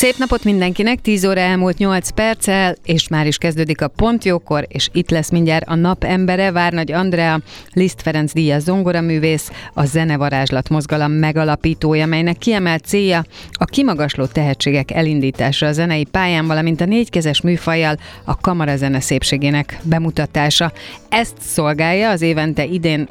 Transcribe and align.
Szép 0.00 0.16
napot 0.16 0.44
mindenkinek, 0.44 1.00
10 1.00 1.24
óra 1.24 1.40
elmúlt 1.40 1.78
8 1.78 2.10
perccel, 2.10 2.76
és 2.84 3.08
már 3.08 3.26
is 3.26 3.38
kezdődik 3.38 3.80
a 3.80 3.88
Pontjókor, 3.88 4.66
és 4.68 4.88
itt 4.92 5.10
lesz 5.10 5.30
mindjárt 5.30 5.68
a 5.68 5.74
nap 5.74 6.04
embere, 6.04 6.52
Várnagy 6.52 6.92
Andrea, 6.92 7.40
Liszt 7.72 8.02
Ferenc 8.02 8.32
Díaz 8.32 8.62
zongoraművész, 8.62 9.50
a 9.74 9.84
Zenevarázslat 9.84 10.68
mozgalom 10.68 11.12
megalapítója, 11.12 12.06
melynek 12.06 12.38
kiemelt 12.38 12.84
célja 12.84 13.24
a 13.52 13.64
kimagasló 13.64 14.26
tehetségek 14.26 14.90
elindítása 14.90 15.66
a 15.66 15.72
zenei 15.72 16.04
pályán, 16.04 16.46
valamint 16.46 16.80
a 16.80 16.84
négykezes 16.84 17.40
műfajjal 17.40 17.96
a 18.24 18.36
kamarazene 18.36 19.00
szépségének 19.00 19.78
bemutatása. 19.82 20.72
Ezt 21.08 21.34
szolgálja 21.40 22.10
az 22.10 22.22
évente 22.22 22.64
idén 22.64 23.08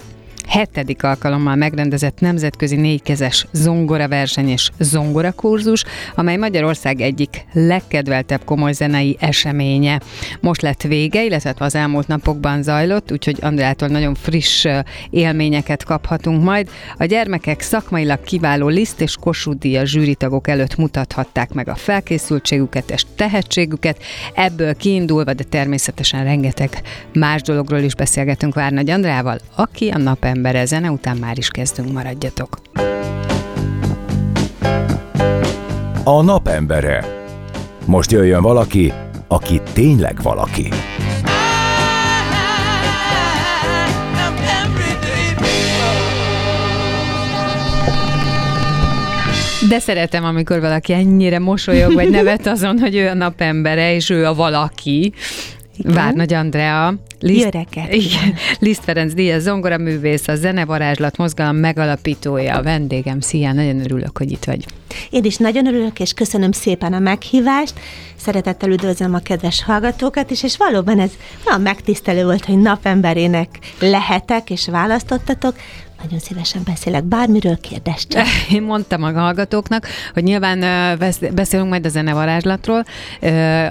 hetedik 0.49 1.03
alkalommal 1.03 1.55
megrendezett 1.55 2.19
nemzetközi 2.19 2.75
négykezes 2.75 3.45
zongora 3.51 4.07
verseny 4.07 4.49
és 4.49 4.69
zongora 4.79 5.31
kurzus, 5.31 5.83
amely 6.15 6.37
Magyarország 6.37 7.01
egyik 7.01 7.45
legkedveltebb 7.53 8.43
komoly 8.43 8.73
zenei 8.73 9.17
eseménye. 9.19 9.99
Most 10.39 10.61
lett 10.61 10.81
vége, 10.81 11.23
illetve 11.23 11.53
az 11.57 11.75
elmúlt 11.75 12.07
napokban 12.07 12.63
zajlott, 12.63 13.11
úgyhogy 13.11 13.37
Andrától 13.41 13.87
nagyon 13.87 14.15
friss 14.15 14.65
élményeket 15.09 15.83
kaphatunk 15.83 16.43
majd. 16.43 16.69
A 16.97 17.05
gyermekek 17.05 17.61
szakmailag 17.61 18.23
kiváló 18.23 18.67
liszt 18.67 19.01
és 19.01 19.17
Díja 19.59 19.85
zsűritagok 19.85 20.47
előtt 20.47 20.75
mutathatták 20.75 21.53
meg 21.53 21.69
a 21.69 21.75
felkészültségüket 21.75 22.91
és 22.91 23.03
tehetségüket. 23.15 24.03
Ebből 24.33 24.75
kiindulva, 24.75 25.33
de 25.33 25.43
természetesen 25.43 26.23
rengeteg 26.23 26.81
más 27.13 27.41
dologról 27.41 27.79
is 27.79 27.95
beszélgetünk 27.95 28.53
Várnagy 28.53 28.89
Andrával, 28.89 29.39
aki 29.55 29.89
a 29.89 29.97
napem 29.97 30.38
embere. 30.39 30.65
Zene 30.65 30.91
után 30.91 31.17
már 31.17 31.37
is 31.37 31.49
kezdünk, 31.49 31.91
maradjatok. 31.91 32.61
A 36.03 36.21
napembere. 36.21 37.05
Most 37.85 38.11
jöjjön 38.11 38.41
valaki, 38.41 38.93
aki 39.27 39.61
tényleg 39.73 40.21
valaki. 40.21 40.69
De 49.69 49.79
szeretem, 49.79 50.23
amikor 50.23 50.59
valaki 50.59 50.93
ennyire 50.93 51.39
mosolyog, 51.39 51.93
vagy 51.93 52.09
nevet 52.09 52.47
azon, 52.47 52.79
hogy 52.79 52.95
ő 52.95 53.07
a 53.07 53.13
napembere, 53.13 53.93
és 53.93 54.09
ő 54.09 54.25
a 54.25 54.33
valaki. 54.33 55.13
Várnagy 55.83 56.33
Andrea, 56.33 56.93
Liszt, 57.19 57.57
Igen, 57.89 58.33
Liszt 58.59 58.83
Ferenc 58.83 59.13
Díaz 59.13 59.43
zongoraművész, 59.43 60.27
a 60.27 60.35
Zenevarázslat 60.35 61.17
mozgalom 61.17 61.55
megalapítója, 61.55 62.55
a 62.55 62.63
vendégem. 62.63 63.19
Szia, 63.19 63.53
nagyon 63.53 63.79
örülök, 63.79 64.17
hogy 64.17 64.31
itt 64.31 64.43
vagy. 64.43 64.65
Én 65.09 65.23
is 65.23 65.37
nagyon 65.37 65.67
örülök, 65.67 65.99
és 65.99 66.13
köszönöm 66.13 66.51
szépen 66.51 66.93
a 66.93 66.99
meghívást. 66.99 67.73
Szeretettel 68.15 68.71
üdvözlöm 68.71 69.13
a 69.13 69.19
kedves 69.19 69.63
hallgatókat 69.63 70.31
is, 70.31 70.43
és 70.43 70.57
valóban 70.57 70.99
ez 70.99 71.11
olyan 71.47 71.61
megtisztelő 71.61 72.23
volt, 72.23 72.45
hogy 72.45 72.57
napemberének 72.57 73.49
lehetek, 73.79 74.49
és 74.49 74.67
választottatok. 74.67 75.55
Nagyon 76.03 76.19
szívesen 76.19 76.61
beszélek 76.65 77.03
bármiről, 77.03 77.59
kérdez 77.59 78.07
csak. 78.07 78.25
Én 78.55 78.61
mondtam 78.61 79.03
a 79.03 79.11
hallgatóknak, 79.11 79.87
hogy 80.13 80.23
nyilván 80.23 80.59
beszélünk 81.33 81.69
majd 81.69 81.85
a 81.85 81.89
zenevarázslatról, 81.89 82.83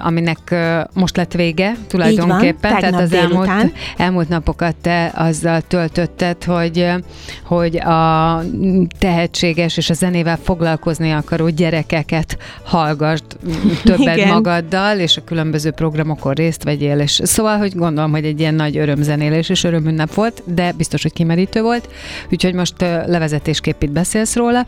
aminek 0.03 0.55
most 0.93 1.17
lett 1.17 1.33
vége 1.33 1.77
tulajdonképpen. 1.87 2.71
Van, 2.71 2.81
tehát 2.81 3.01
az 3.01 3.13
elmúlt, 3.13 3.51
elmúlt 3.97 4.29
napokat 4.29 4.77
te 4.77 5.13
azzal 5.15 5.61
töltötted, 5.61 6.45
hogy, 6.45 6.87
hogy 7.45 7.77
a 7.77 8.43
tehetséges 8.99 9.77
és 9.77 9.91
a 9.91 9.95
zenével 9.95 10.39
foglalkozni 10.43 11.11
akaró 11.11 11.49
gyerekeket 11.49 12.39
hallgass 12.65 13.21
többet 13.85 14.17
Igen. 14.17 14.29
magaddal, 14.29 14.99
és 14.99 15.17
a 15.17 15.25
különböző 15.25 15.71
programokon 15.71 16.33
részt 16.33 16.65
vegyél. 16.65 16.99
És 16.99 17.21
szóval, 17.25 17.59
hogy 17.59 17.75
gondolom, 17.75 18.11
hogy 18.11 18.25
egy 18.25 18.41
ilyen 18.41 18.55
nagy 18.55 18.77
örömzenélés 18.77 19.49
és 19.49 19.65
örömünnep 19.65 20.15
volt, 20.15 20.43
de 20.45 20.73
biztos, 20.73 21.03
hogy 21.03 21.13
kimerítő 21.13 21.63
volt 21.63 21.89
úgyhogy 22.31 22.55
most 22.55 22.75
levezetésképp 23.07 23.83
itt 23.83 23.91
beszélsz 23.91 24.37
róla, 24.37 24.67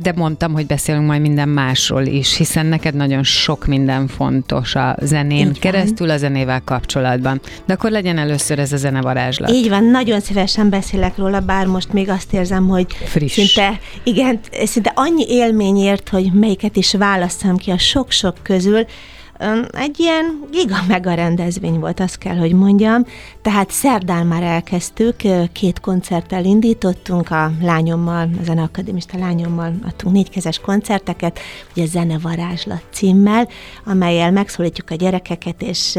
de 0.00 0.12
mondtam, 0.14 0.52
hogy 0.52 0.66
beszélünk 0.66 1.06
majd 1.06 1.20
minden 1.20 1.48
másról 1.48 2.02
is, 2.02 2.36
hiszen 2.36 2.66
neked 2.66 2.94
nagyon 2.94 3.22
sok 3.22 3.66
minden 3.66 4.08
fontos 4.08 4.74
a 4.74 4.96
zenén 5.00 5.46
Így 5.48 5.58
keresztül, 5.58 6.06
van. 6.06 6.16
a 6.16 6.18
zenével 6.18 6.62
kapcsolatban. 6.64 7.40
De 7.66 7.72
akkor 7.72 7.90
legyen 7.90 8.18
először 8.18 8.58
ez 8.58 8.72
a 8.72 8.76
zenevarázslat. 8.76 9.50
Így 9.50 9.68
van, 9.68 9.84
nagyon 9.84 10.20
szívesen 10.20 10.70
beszélek 10.70 11.16
róla, 11.16 11.40
bár 11.40 11.66
most 11.66 11.92
még 11.92 12.08
azt 12.08 12.32
érzem, 12.32 12.68
hogy 12.68 12.86
Friss. 13.04 13.32
szinte, 13.32 13.80
igen, 14.02 14.40
szinte 14.64 14.92
annyi 14.94 15.24
élményért, 15.28 16.08
hogy 16.08 16.32
melyiket 16.32 16.76
is 16.76 16.94
választam 16.94 17.56
ki 17.56 17.70
a 17.70 17.78
sok-sok 17.78 18.34
közül, 18.42 18.86
egy 19.72 20.00
ilyen 20.00 20.40
giga 20.50 20.76
mega 20.88 21.14
rendezvény 21.14 21.78
volt, 21.78 22.00
azt 22.00 22.18
kell, 22.18 22.36
hogy 22.36 22.52
mondjam. 22.52 23.04
Tehát 23.42 23.70
szerdán 23.70 24.26
már 24.26 24.42
elkezdtük, 24.42 25.16
két 25.52 25.80
koncerttel 25.80 26.44
indítottunk, 26.44 27.30
a 27.30 27.50
lányommal, 27.60 28.28
a 28.40 28.44
zeneakadémista 28.44 29.18
lányommal 29.18 29.72
adtunk 29.86 30.14
négykezes 30.14 30.58
koncerteket, 30.58 31.38
ugye 31.74 31.86
Zene 31.86 32.18
Varázslat 32.18 32.82
címmel, 32.90 33.48
amelyel 33.84 34.30
megszólítjuk 34.30 34.90
a 34.90 34.94
gyerekeket, 34.94 35.62
és, 35.62 35.98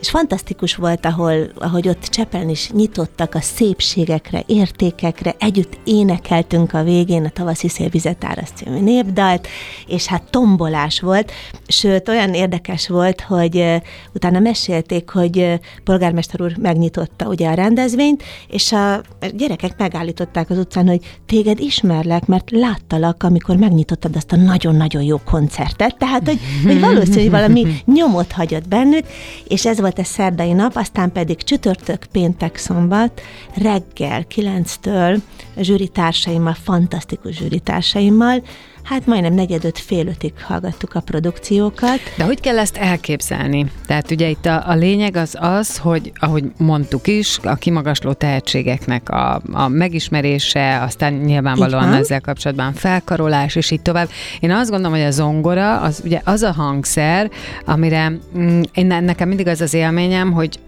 és 0.00 0.10
fantasztikus 0.10 0.74
volt, 0.74 1.06
ahol, 1.06 1.50
ahogy 1.54 1.88
ott 1.88 2.02
Csepelen 2.02 2.48
is 2.48 2.70
nyitottak 2.70 3.34
a 3.34 3.40
szépségekre, 3.40 4.42
értékekre, 4.46 5.34
együtt 5.38 5.78
énekeltünk 5.84 6.72
a 6.72 6.82
végén 6.82 7.24
a 7.24 7.30
tavaszi 7.30 7.68
szélvizet 7.68 8.22
című 8.54 8.80
népdalt, 8.80 9.48
és 9.86 10.06
hát 10.06 10.30
tombolás 10.30 11.00
volt, 11.00 11.32
sőt 11.66 12.08
olyan 12.08 12.34
érdekes 12.34 12.73
érdekes 12.74 12.88
volt, 12.88 13.20
hogy 13.20 13.82
utána 14.14 14.38
mesélték, 14.38 15.10
hogy 15.10 15.60
polgármester 15.84 16.42
úr 16.42 16.56
megnyitotta 16.56 17.26
ugye 17.26 17.48
a 17.48 17.54
rendezvényt, 17.54 18.22
és 18.48 18.72
a 18.72 19.00
gyerekek 19.34 19.78
megállították 19.78 20.50
az 20.50 20.58
utcán, 20.58 20.88
hogy 20.88 21.00
téged 21.26 21.60
ismerlek, 21.60 22.26
mert 22.26 22.50
láttalak, 22.50 23.22
amikor 23.22 23.56
megnyitottad 23.56 24.16
azt 24.16 24.32
a 24.32 24.36
nagyon-nagyon 24.36 25.02
jó 25.02 25.20
koncertet, 25.24 25.96
tehát, 25.98 26.28
hogy, 26.28 26.40
hogy 26.64 26.80
valószínűleg 26.80 27.30
valami 27.30 27.66
nyomot 27.96 28.32
hagyott 28.32 28.68
bennük, 28.68 29.06
és 29.48 29.66
ez 29.66 29.80
volt 29.80 29.98
a 29.98 30.04
szerdai 30.04 30.52
nap, 30.52 30.76
aztán 30.76 31.12
pedig 31.12 31.42
csütörtök, 31.42 32.04
péntek, 32.12 32.56
szombat, 32.56 33.20
reggel 33.54 34.26
9-től 34.34 35.18
zsűritársaimmal, 35.56 36.56
fantasztikus 36.62 37.36
zsűritársaimmal, 37.36 38.42
hát 38.84 39.06
majdnem 39.06 39.34
negyedöt 39.34 39.78
fél 39.78 40.06
ötig 40.06 40.32
hallgattuk 40.42 40.94
a 40.94 41.00
produkciókat. 41.00 42.00
De 42.16 42.24
hogy 42.24 42.40
kell 42.40 42.58
ezt 42.58 42.76
elképzelni? 42.76 43.66
Tehát 43.86 44.10
ugye 44.10 44.28
itt 44.28 44.46
a, 44.46 44.68
a 44.68 44.74
lényeg 44.74 45.16
az 45.16 45.36
az, 45.40 45.78
hogy 45.78 46.12
ahogy 46.14 46.44
mondtuk 46.56 47.06
is, 47.06 47.38
a 47.42 47.54
kimagasló 47.54 48.12
tehetségeknek 48.12 49.10
a, 49.10 49.42
a 49.52 49.68
megismerése, 49.68 50.82
aztán 50.82 51.12
nyilvánvalóan 51.12 51.92
ezzel 51.92 52.20
kapcsolatban 52.20 52.72
felkarolás, 52.72 53.54
és 53.54 53.70
így 53.70 53.82
tovább. 53.82 54.08
Én 54.40 54.50
azt 54.50 54.70
gondolom, 54.70 54.96
hogy 54.96 55.06
a 55.06 55.10
zongora, 55.10 55.80
az 55.80 56.00
ugye 56.04 56.20
az 56.24 56.42
a 56.42 56.52
hangszer, 56.52 57.30
amire 57.64 58.12
mm, 58.38 58.60
én, 58.72 58.86
nekem 58.86 59.28
mindig 59.28 59.46
az 59.46 59.60
az 59.60 59.74
élményem, 59.74 60.32
hogy 60.32 60.58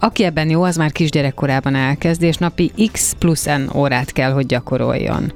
aki 0.00 0.24
ebben 0.24 0.50
jó, 0.50 0.62
az 0.62 0.76
már 0.76 0.92
kisgyerekkorában 0.92 1.74
elkezd, 1.74 2.22
és 2.22 2.36
napi 2.36 2.72
X 2.92 3.16
plusz 3.18 3.44
N 3.44 3.76
órát 3.76 4.12
kell, 4.12 4.32
hogy 4.32 4.46
gyakoroljon. 4.46 5.32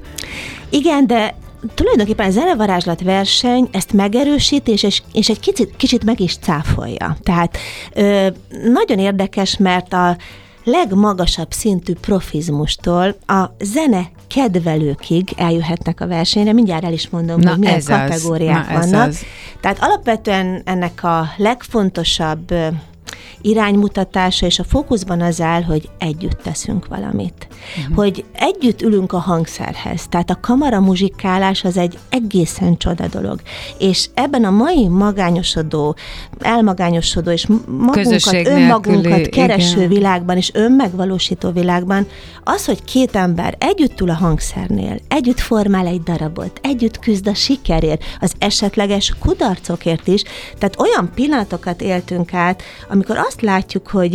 Igen, 0.69 1.07
de 1.07 1.35
tulajdonképpen 1.73 2.27
a 2.27 2.31
zenevarázslat 2.31 3.01
verseny 3.01 3.67
ezt 3.71 3.93
megerősít, 3.93 4.67
és, 4.67 5.01
és, 5.13 5.29
egy 5.29 5.39
kicsit, 5.39 5.75
kicsit 5.77 6.03
meg 6.03 6.19
is 6.19 6.37
cáfolja. 6.37 7.17
Tehát 7.23 7.57
ö, 7.93 8.27
nagyon 8.49 8.99
érdekes, 8.99 9.57
mert 9.57 9.93
a 9.93 10.17
legmagasabb 10.63 11.51
szintű 11.51 11.93
profizmustól 11.93 13.15
a 13.27 13.43
zene 13.59 14.09
kedvelőkig 14.27 15.29
eljöhetnek 15.37 16.01
a 16.01 16.07
versenyre. 16.07 16.53
Mindjárt 16.53 16.83
el 16.83 16.93
is 16.93 17.09
mondom, 17.09 17.39
Na, 17.39 17.49
hogy 17.49 17.59
milyen 17.59 17.83
kategóriák 17.85 18.69
az. 18.69 18.89
Na, 18.89 18.97
vannak. 18.97 19.07
Az. 19.07 19.19
Tehát 19.61 19.77
alapvetően 19.81 20.61
ennek 20.65 21.03
a 21.03 21.27
legfontosabb 21.37 22.53
iránymutatása, 23.41 24.45
és 24.45 24.59
a 24.59 24.63
fókuszban 24.63 25.21
az 25.21 25.41
áll, 25.41 25.61
hogy 25.61 25.89
együtt 25.97 26.41
teszünk 26.43 26.87
valamit. 26.87 27.47
Uh-huh. 27.77 27.95
Hogy 27.95 28.25
együtt 28.33 28.81
ülünk 28.81 29.13
a 29.13 29.17
hangszerhez. 29.17 30.07
Tehát 30.09 30.29
a 30.29 30.37
kamara 30.41 30.79
muzsikálás 30.79 31.63
az 31.63 31.77
egy 31.77 31.97
egészen 32.09 32.77
csoda 32.77 33.07
dolog. 33.07 33.41
És 33.77 34.09
ebben 34.13 34.43
a 34.43 34.51
mai 34.51 34.87
magányosodó, 34.87 35.95
elmagányosodó 36.39 37.31
és 37.31 37.47
magunkat, 37.67 38.47
önmagunkat 38.47 39.27
kereső 39.27 39.77
igen. 39.77 39.89
világban 39.89 40.37
és 40.37 40.51
önmegvalósító 40.53 41.51
világban, 41.51 42.07
az, 42.43 42.65
hogy 42.65 42.83
két 42.83 43.15
ember 43.15 43.55
együtt 43.59 44.01
ül 44.01 44.09
a 44.09 44.13
hangszernél, 44.13 44.97
együtt 45.07 45.39
formál 45.39 45.87
egy 45.87 46.03
darabot, 46.03 46.59
együtt 46.61 46.99
küzd 46.99 47.27
a 47.27 47.33
sikerért, 47.33 48.03
az 48.19 48.33
esetleges 48.37 49.13
kudarcokért 49.19 50.07
is, 50.07 50.23
tehát 50.57 50.79
olyan 50.79 51.11
pillanatokat 51.15 51.81
éltünk 51.81 52.33
át, 52.33 52.61
amikor 52.89 53.02
azt 53.09 53.41
látjuk, 53.41 53.87
hogy 53.87 54.13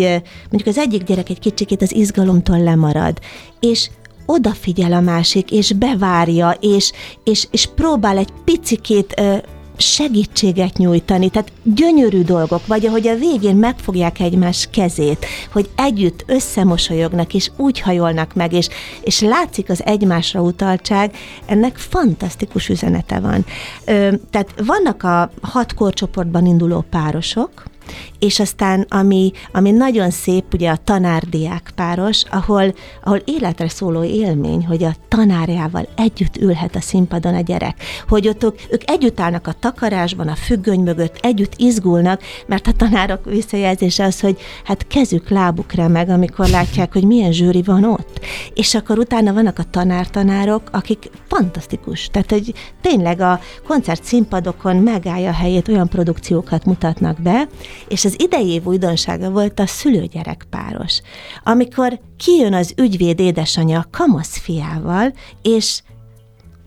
mondjuk 0.50 0.67
az 0.67 0.79
egyik 0.79 1.02
gyerek 1.02 1.29
egy 1.29 1.38
kicsikét 1.38 1.82
az 1.82 1.94
izgalomtól 1.94 2.62
lemarad, 2.62 3.19
és 3.61 3.90
odafigyel 4.26 4.93
a 4.93 5.00
másik, 5.00 5.50
és 5.50 5.73
bevárja, 5.73 6.56
és, 6.61 6.93
és, 7.25 7.46
és 7.50 7.67
próbál 7.75 8.19
egy 8.19 8.32
picikét 8.44 9.23
segítséget 9.81 10.76
nyújtani, 10.76 11.29
tehát 11.29 11.52
gyönyörű 11.62 12.23
dolgok, 12.23 12.67
vagy 12.67 12.87
ahogy 12.87 13.08
a 13.08 13.17
végén 13.17 13.56
megfogják 13.56 14.20
egymás 14.20 14.69
kezét, 14.73 15.26
hogy 15.52 15.69
együtt 15.76 16.25
összemosolyognak, 16.26 17.35
és 17.35 17.50
úgy 17.56 17.81
hajolnak 17.81 18.35
meg, 18.35 18.52
és, 18.52 18.69
és 19.00 19.20
látszik 19.20 19.70
az 19.70 19.85
egymásra 19.85 20.40
utaltság, 20.40 21.14
ennek 21.46 21.76
fantasztikus 21.76 22.69
üzenete 22.69 23.20
van. 23.20 23.44
Ö, 23.85 24.14
tehát 24.31 24.55
vannak 24.67 25.02
a 25.02 25.31
hat 25.40 25.75
korcsoportban 25.75 26.46
induló 26.46 26.85
párosok, 26.90 27.64
és 28.19 28.40
aztán 28.40 28.87
ami, 28.88 29.32
ami 29.52 29.70
nagyon 29.70 30.11
szép, 30.11 30.55
ugye 30.55 30.70
a 30.70 30.79
tanárdiák 30.85 31.70
páros, 31.75 32.23
ahol, 32.31 32.75
ahol 33.05 33.23
életre 33.25 33.69
szóló 33.69 34.02
élmény, 34.02 34.67
hogy 34.67 34.85
a 34.85 34.94
tanárjával 35.08 35.88
együtt 35.96 36.37
ülhet 36.37 36.76
a 36.76 36.81
színpadon 36.81 37.35
a 37.35 37.40
gyerek, 37.40 37.82
hogy 38.08 38.29
ott 38.29 38.43
ők, 38.43 38.58
ők 38.70 38.90
együtt 38.90 39.20
állnak 39.20 39.46
a 39.46 39.52
takarásban, 39.52 40.29
a 40.29 40.35
függöny 40.35 40.81
mögött, 40.81 41.19
együtt 41.20 41.52
izgulnak, 41.56 42.23
mert 42.46 42.67
a 42.67 42.73
tanárok 42.73 43.25
visszajelzése 43.25 44.05
az, 44.05 44.20
hogy 44.20 44.38
hát 44.64 44.87
kezük, 44.87 45.29
lábuk 45.29 45.73
remeg, 45.73 46.08
amikor 46.08 46.49
látják, 46.49 46.93
hogy 46.93 47.05
milyen 47.05 47.32
zsűri 47.32 47.62
van 47.62 47.85
ott. 47.85 48.20
És 48.55 48.75
akkor 48.75 48.99
utána 48.99 49.32
vannak 49.32 49.58
a 49.58 49.70
tanártanárok, 49.70 50.62
akik 50.73 51.11
fantasztikus. 51.29 52.08
Tehát, 52.08 52.31
hogy 52.31 52.55
tényleg 52.81 53.20
a 53.20 53.40
koncert 53.67 54.05
színpadokon 54.05 54.76
megállja 54.76 55.29
a 55.29 55.32
helyét, 55.32 55.69
olyan 55.69 55.88
produkciókat 55.88 56.64
mutatnak 56.64 57.20
be, 57.20 57.49
és 57.89 58.05
az 58.05 58.15
idei 58.19 58.49
év 58.49 58.67
újdonsága 58.67 59.31
volt 59.31 59.61
a 59.61 59.67
szülőgyerek 59.67 60.47
páros, 60.51 61.01
amikor 61.45 62.01
kijön 62.17 62.55
az 62.55 62.75
ügyvéd 62.77 63.21
édesanyja 63.21 63.87
kamasz 63.91 64.39
fiával, 64.39 65.13
és 65.43 65.81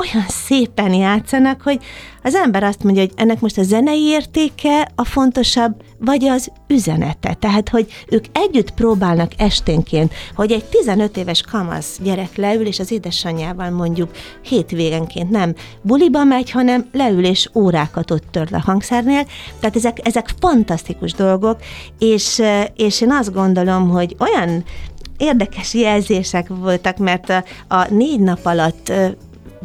olyan 0.02 0.28
szépen 0.28 0.94
játszanak, 0.94 1.62
hogy 1.62 1.80
az 2.24 2.36
ember 2.36 2.64
azt 2.64 2.84
mondja, 2.84 3.02
hogy 3.02 3.12
ennek 3.16 3.40
most 3.40 3.58
a 3.58 3.64
zenei 3.64 4.02
értéke 4.02 4.92
a 4.96 5.06
fontosabb, 5.06 5.84
vagy 6.00 6.26
az 6.26 6.52
üzenete. 6.68 7.34
Tehát, 7.34 7.70
hogy 7.70 7.88
ők 8.10 8.26
együtt 8.32 8.72
próbálnak 8.72 9.32
esténként, 9.38 10.14
hogy 10.36 10.52
egy 10.52 10.66
15 10.66 11.18
éves 11.18 11.42
kamasz 11.42 12.00
gyerek 12.04 12.36
leül, 12.36 12.66
és 12.66 12.80
az 12.80 12.92
édesanyjával 12.92 13.70
mondjuk 13.70 14.12
hétvégenként 14.42 15.30
nem 15.30 15.54
buliba 15.82 16.24
megy, 16.24 16.52
hanem 16.52 16.90
leül 16.92 17.26
és 17.26 17.50
órákat 17.54 18.12
ott 18.12 18.26
tört 18.32 18.54
a 18.54 18.62
hangszernél. 18.62 19.26
Tehát 19.60 19.76
ezek, 19.76 19.98
ezek 20.08 20.30
fantasztikus 20.40 21.14
dolgok, 21.14 21.58
és, 22.00 22.42
és 22.76 23.02
én 23.02 23.12
azt 23.12 23.34
gondolom, 23.34 23.90
hogy 23.90 24.16
olyan 24.20 24.64
érdekes 25.18 25.74
jelzések 25.74 26.48
voltak, 26.48 26.98
mert 26.98 27.30
a, 27.30 27.44
a 27.68 27.88
négy 27.90 28.20
nap 28.20 28.46
alatt 28.46 28.92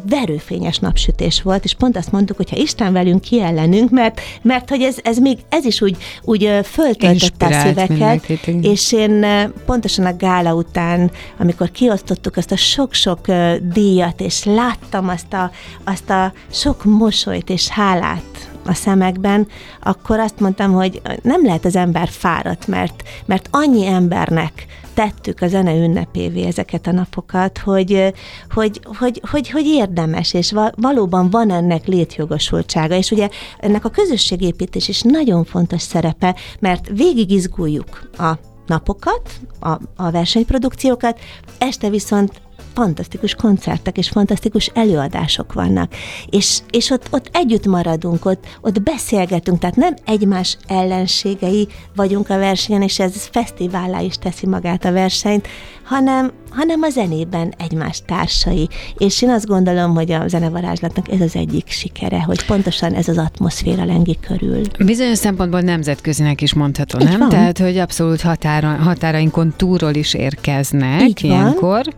verőfényes 0.09 0.79
napsütés 0.79 1.41
volt, 1.41 1.63
és 1.63 1.73
pont 1.73 1.97
azt 1.97 2.11
mondtuk, 2.11 2.37
hogy 2.37 2.49
ha 2.49 2.57
Isten 2.57 2.93
velünk, 2.93 3.21
ki 3.21 3.41
ellenünk, 3.41 3.89
mert, 3.89 4.21
mert 4.41 4.69
hogy 4.69 4.81
ez, 4.81 4.97
ez 5.03 5.17
még, 5.17 5.37
ez 5.49 5.65
is 5.65 5.81
úgy, 5.81 5.97
úgy 6.23 6.59
föltöltötte 6.63 7.45
a 7.45 7.51
szíveket, 7.51 8.29
és 8.61 8.91
én 8.91 9.25
pontosan 9.65 10.05
a 10.05 10.15
gála 10.15 10.53
után, 10.53 11.11
amikor 11.37 11.71
kiosztottuk 11.71 12.37
azt 12.37 12.51
a 12.51 12.55
sok-sok 12.55 13.25
díjat, 13.61 14.21
és 14.21 14.43
láttam 14.43 15.09
azt 15.09 15.33
a, 15.33 15.51
azt 15.83 16.09
a 16.09 16.33
sok 16.51 16.83
mosolyt 16.83 17.49
és 17.49 17.67
hálát 17.67 18.49
a 18.65 18.73
szemekben, 18.73 19.47
akkor 19.81 20.19
azt 20.19 20.39
mondtam, 20.39 20.71
hogy 20.71 21.01
nem 21.21 21.45
lehet 21.45 21.65
az 21.65 21.75
ember 21.75 22.07
fáradt, 22.09 22.67
mert, 22.67 23.03
mert 23.25 23.47
annyi 23.51 23.85
embernek 23.85 24.65
tettük 24.97 25.41
a 25.41 25.47
zene 25.47 25.75
ünnepévé 25.75 26.45
ezeket 26.45 26.87
a 26.87 26.91
napokat, 26.91 27.57
hogy, 27.57 28.13
hogy, 28.49 28.79
hogy, 28.99 29.21
hogy, 29.31 29.49
hogy 29.49 29.65
érdemes, 29.65 30.33
és 30.33 30.53
valóban 30.75 31.29
van 31.29 31.51
ennek 31.51 31.85
létjogosultsága, 31.85 32.95
és 32.95 33.11
ugye 33.11 33.29
ennek 33.59 33.85
a 33.85 33.89
közösségépítés 33.89 34.87
is 34.87 35.01
nagyon 35.01 35.43
fontos 35.43 35.81
szerepe, 35.81 36.35
mert 36.59 36.87
végig 36.87 37.31
izguljuk 37.31 38.09
a 38.17 38.31
napokat, 38.67 39.31
a, 39.59 39.69
a 39.95 40.11
versenyprodukciókat, 40.11 41.19
este 41.57 41.89
viszont 41.89 42.41
fantasztikus 42.73 43.35
koncertek 43.35 43.97
és 43.97 44.09
fantasztikus 44.09 44.71
előadások 44.73 45.53
vannak. 45.53 45.93
És, 46.29 46.59
és 46.69 46.89
ott, 46.89 47.07
ott 47.11 47.29
együtt 47.31 47.65
maradunk, 47.65 48.25
ott, 48.25 48.45
ott 48.61 48.81
beszélgetünk, 48.81 49.59
tehát 49.59 49.75
nem 49.75 49.93
egymás 50.05 50.57
ellenségei 50.67 51.67
vagyunk 51.95 52.29
a 52.29 52.37
versenyen, 52.37 52.81
és 52.81 52.99
ez 52.99 53.27
fesztiválá 53.31 53.99
is 53.99 54.15
teszi 54.15 54.47
magát 54.47 54.85
a 54.85 54.91
versenyt, 54.91 55.47
hanem, 55.83 56.31
hanem 56.49 56.81
a 56.81 56.89
zenében 56.89 57.53
egymás 57.57 58.01
társai. 58.05 58.69
És 58.97 59.21
én 59.21 59.29
azt 59.29 59.45
gondolom, 59.45 59.93
hogy 59.93 60.11
a 60.11 60.27
zenevarázslatnak 60.27 61.11
ez 61.11 61.21
az 61.21 61.35
egyik 61.35 61.67
sikere, 61.69 62.21
hogy 62.21 62.45
pontosan 62.45 62.93
ez 62.93 63.07
az 63.07 63.17
atmoszféra 63.17 63.85
lengi 63.85 64.17
körül. 64.27 64.61
Bizonyos 64.85 65.17
szempontból 65.17 65.61
nemzetközinek 65.61 66.41
is 66.41 66.53
mondható, 66.53 66.99
Így 66.99 67.07
nem? 67.07 67.19
Van. 67.19 67.29
Tehát, 67.29 67.57
hogy 67.57 67.77
abszolút 67.77 68.21
határa, 68.21 68.67
határainkon 68.67 69.53
túlról 69.55 69.93
is 69.93 70.13
érkeznek 70.13 71.01
Így 71.01 71.23
ilyenkor. 71.23 71.85
Van. 71.85 71.93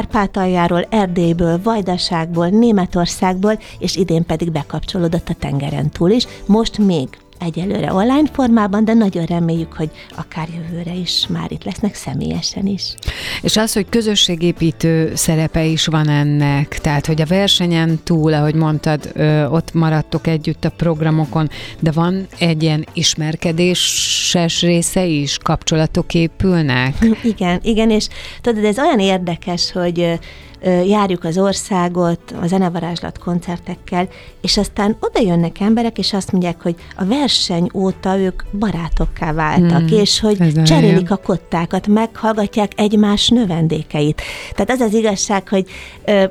Kárpátaljáról, 0.00 0.86
Erdélyből, 0.90 1.60
Vajdaságból, 1.62 2.48
Németországból, 2.48 3.58
és 3.78 3.96
idén 3.96 4.26
pedig 4.26 4.52
bekapcsolódott 4.52 5.28
a 5.28 5.34
tengeren 5.38 5.90
túl 5.90 6.10
is. 6.10 6.26
Most 6.46 6.78
még 6.78 7.08
egyelőre 7.40 7.92
online 7.92 8.28
formában, 8.32 8.84
de 8.84 8.94
nagyon 8.94 9.24
reméljük, 9.24 9.72
hogy 9.72 9.90
akár 10.16 10.48
jövőre 10.54 10.94
is 10.94 11.26
már 11.28 11.52
itt 11.52 11.64
lesznek 11.64 11.94
személyesen 11.94 12.66
is. 12.66 12.94
És 13.42 13.56
az, 13.56 13.72
hogy 13.72 13.86
közösségépítő 13.88 15.12
szerepe 15.14 15.64
is 15.64 15.86
van 15.86 16.08
ennek, 16.08 16.78
tehát 16.78 17.06
hogy 17.06 17.20
a 17.20 17.26
versenyen 17.26 18.00
túl, 18.04 18.34
ahogy 18.34 18.54
mondtad, 18.54 19.12
ott 19.50 19.72
maradtok 19.72 20.26
együtt 20.26 20.64
a 20.64 20.70
programokon, 20.70 21.50
de 21.80 21.90
van 21.90 22.26
egy 22.38 22.62
ilyen 22.62 22.86
ismerkedéses 22.92 24.60
része 24.60 25.04
is, 25.04 25.38
kapcsolatok 25.38 26.14
épülnek? 26.14 26.94
Igen, 27.22 27.60
igen, 27.62 27.90
és 27.90 28.08
tudod, 28.40 28.64
ez 28.64 28.78
olyan 28.78 28.98
érdekes, 28.98 29.72
hogy 29.72 30.18
járjuk 30.62 31.24
az 31.24 31.38
országot 31.38 32.34
a 32.42 32.46
zenevarázslat 32.46 33.18
koncertekkel, 33.18 34.08
és 34.40 34.56
aztán 34.56 34.96
oda 35.00 35.20
jönnek 35.20 35.60
emberek, 35.60 35.98
és 35.98 36.12
azt 36.12 36.32
mondják, 36.32 36.62
hogy 36.62 36.74
a 36.96 37.04
verseny 37.04 37.70
óta 37.74 38.18
ők 38.18 38.42
barátokká 38.52 39.32
váltak, 39.32 39.88
hmm, 39.88 39.98
és 39.98 40.20
hogy 40.20 40.62
cserélik 40.62 41.10
a 41.10 41.16
kottákat, 41.16 41.86
meghallgatják 41.86 42.72
egymás 42.76 43.28
növendékeit. 43.28 44.22
Tehát 44.54 44.70
az 44.70 44.80
az 44.80 44.94
igazság, 44.94 45.48
hogy 45.48 45.66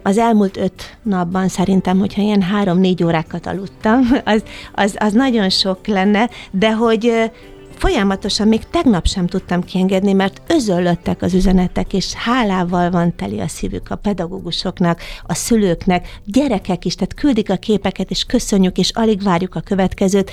az 0.03 0.17
elmúlt 0.17 0.57
öt 0.57 0.97
napban 1.03 1.47
szerintem, 1.47 1.99
hogyha 1.99 2.21
ilyen 2.21 2.41
három-négy 2.41 3.03
órákat 3.03 3.45
aludtam, 3.45 4.07
az, 4.23 4.43
az, 4.73 4.95
az 4.99 5.13
nagyon 5.13 5.49
sok 5.49 5.87
lenne, 5.87 6.29
de 6.51 6.73
hogy 6.73 7.31
folyamatosan 7.79 8.47
még 8.47 8.63
tegnap 8.71 9.07
sem 9.07 9.27
tudtam 9.27 9.63
kiengedni, 9.63 10.13
mert 10.13 10.41
özöllöttek 10.47 11.21
az 11.21 11.33
üzenetek, 11.33 11.93
és 11.93 12.13
hálával 12.13 12.89
van 12.89 13.15
teli 13.15 13.39
a 13.39 13.47
szívük 13.47 13.89
a 13.89 13.95
pedagógusoknak, 13.95 15.01
a 15.23 15.33
szülőknek, 15.33 16.19
gyerekek 16.25 16.85
is, 16.85 16.95
tehát 16.95 17.13
küldik 17.13 17.49
a 17.49 17.55
képeket, 17.55 18.09
és 18.09 18.23
köszönjük, 18.23 18.77
és 18.77 18.89
alig 18.89 19.23
várjuk 19.23 19.55
a 19.55 19.59
következőt. 19.59 20.31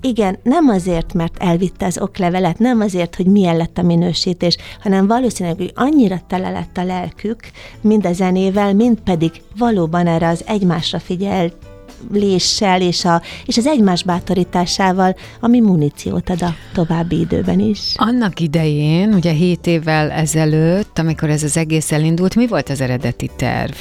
Igen, 0.00 0.38
nem 0.42 0.68
azért, 0.68 1.14
mert 1.14 1.36
elvitte 1.38 1.86
az 1.86 1.98
oklevelet, 2.00 2.58
nem 2.58 2.80
azért, 2.80 3.14
hogy 3.16 3.26
milyen 3.26 3.56
lett 3.56 3.78
a 3.78 3.82
minősítés, 3.82 4.56
hanem 4.82 5.06
valószínűleg, 5.06 5.58
hogy 5.58 5.72
annyira 5.74 6.20
tele 6.26 6.50
lett 6.50 6.76
a 6.76 6.84
lelkük, 6.84 7.40
mind 7.80 8.06
a 8.06 8.12
zenével, 8.12 8.74
mind 8.74 9.00
pedig 9.00 9.30
valóban 9.56 10.06
erre 10.06 10.28
az 10.28 10.44
egymásra 10.46 10.98
figyelt 10.98 11.67
léssel 12.12 12.82
és, 12.82 13.04
a, 13.04 13.22
és 13.44 13.56
az 13.56 13.66
egymás 13.66 14.02
bátorításával, 14.02 15.16
ami 15.40 15.60
muníciót 15.60 16.30
ad 16.30 16.42
a 16.42 16.54
további 16.72 17.20
időben 17.20 17.60
is. 17.60 17.94
Annak 17.96 18.40
idején, 18.40 19.14
ugye 19.14 19.32
7 19.32 19.66
évvel 19.66 20.10
ezelőtt, 20.10 20.98
amikor 20.98 21.30
ez 21.30 21.42
az 21.42 21.56
egész 21.56 21.92
elindult, 21.92 22.34
mi 22.34 22.46
volt 22.46 22.68
az 22.68 22.80
eredeti 22.80 23.30
terv? 23.36 23.74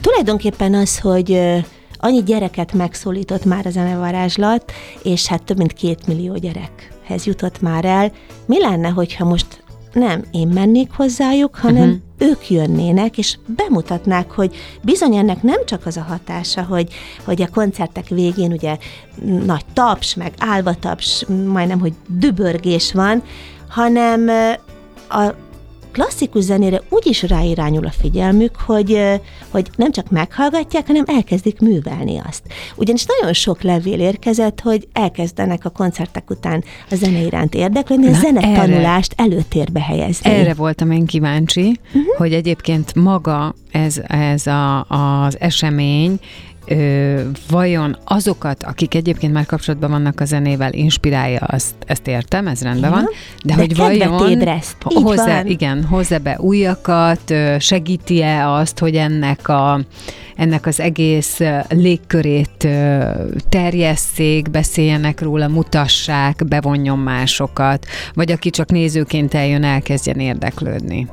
Tulajdonképpen 0.00 0.74
az, 0.74 0.98
hogy 0.98 1.40
annyi 1.96 2.22
gyereket 2.22 2.72
megszólított 2.72 3.44
már 3.44 3.66
a 3.66 3.70
zenevarázslat, 3.70 4.72
és 5.02 5.26
hát 5.26 5.42
több 5.42 5.56
mint 5.56 5.72
két 5.72 6.06
millió 6.06 6.34
gyerek 6.34 6.96
emberekhez 7.08 7.26
jutott 7.26 7.60
már 7.60 7.84
el, 7.84 8.12
mi 8.46 8.60
lenne, 8.60 8.88
hogyha 8.88 9.24
most 9.24 9.62
nem 9.92 10.24
én 10.30 10.48
mennék 10.48 10.90
hozzájuk, 10.92 11.56
hanem 11.56 11.82
uh-huh. 11.82 12.30
ők 12.30 12.50
jönnének, 12.50 13.18
és 13.18 13.38
bemutatnák, 13.46 14.30
hogy 14.30 14.56
bizony 14.82 15.16
ennek 15.16 15.42
nem 15.42 15.64
csak 15.64 15.86
az 15.86 15.96
a 15.96 16.02
hatása, 16.02 16.62
hogy, 16.62 16.92
hogy 17.24 17.42
a 17.42 17.48
koncertek 17.48 18.08
végén 18.08 18.52
ugye 18.52 18.76
nagy 19.44 19.64
taps, 19.72 20.14
meg 20.14 20.32
álva 20.38 20.74
taps, 20.74 21.24
majdnem, 21.46 21.80
hogy 21.80 21.92
dübörgés 22.08 22.92
van, 22.92 23.22
hanem 23.68 24.28
a 25.08 25.34
klasszikus 25.92 26.42
zenére 26.42 26.82
úgy 26.88 27.06
is 27.06 27.22
ráirányul 27.22 27.86
a 27.86 27.90
figyelmük, 27.90 28.56
hogy, 28.56 28.98
hogy 29.50 29.70
nem 29.76 29.92
csak 29.92 30.10
meghallgatják, 30.10 30.86
hanem 30.86 31.04
elkezdik 31.06 31.60
művelni 31.60 32.20
azt. 32.28 32.42
Ugyanis 32.76 33.04
nagyon 33.18 33.34
sok 33.34 33.62
levél 33.62 34.00
érkezett, 34.00 34.60
hogy 34.60 34.88
elkezdenek 34.92 35.64
a 35.64 35.70
koncertek 35.70 36.30
után 36.30 36.64
a 36.90 36.94
zene 36.94 37.20
iránt 37.20 37.54
érdeklődni, 37.54 38.08
a 38.08 38.12
zenetanulást 38.12 39.14
erre, 39.16 39.30
előtérbe 39.30 39.80
helyezni. 39.80 40.30
Erre 40.30 40.54
voltam 40.54 40.90
én 40.90 41.06
kíváncsi, 41.06 41.80
uh-huh. 41.86 42.16
hogy 42.16 42.32
egyébként 42.32 42.94
maga 42.94 43.54
ez, 43.70 44.00
ez 44.06 44.46
a, 44.46 44.84
az 44.88 45.40
esemény 45.40 46.18
ö, 46.68 47.20
vajon 47.50 47.96
azokat, 48.04 48.62
akik 48.62 48.94
egyébként 48.94 49.32
már 49.32 49.46
kapcsolatban 49.46 49.90
vannak 49.90 50.20
a 50.20 50.24
zenével, 50.24 50.72
inspirálja, 50.72 51.40
azt, 51.40 51.74
ezt 51.86 52.06
értem, 52.06 52.46
ez 52.46 52.62
rendben 52.62 52.90
van, 52.90 53.08
de, 53.44 53.54
de 53.54 53.60
hogy 53.60 53.76
vajon 53.76 54.30
ébreszt. 54.30 54.76
hozzá, 54.82 55.42
igen, 55.44 55.84
hozzá 55.84 56.18
be 56.18 56.38
újakat, 56.40 57.34
segíti-e 57.58 58.50
azt, 58.50 58.78
hogy 58.78 58.94
ennek 58.94 59.48
a 59.48 59.80
ennek 60.38 60.66
az 60.66 60.80
egész 60.80 61.40
légkörét 61.68 62.68
terjesszék, 63.48 64.50
beszéljenek 64.50 65.20
róla, 65.20 65.48
mutassák, 65.48 66.44
bevonjon 66.48 66.98
másokat, 66.98 67.86
vagy 68.14 68.32
aki 68.32 68.50
csak 68.50 68.70
nézőként 68.70 69.34
eljön, 69.34 69.64
elkezdjen 69.64 70.18
érdeklődni. 70.18 71.06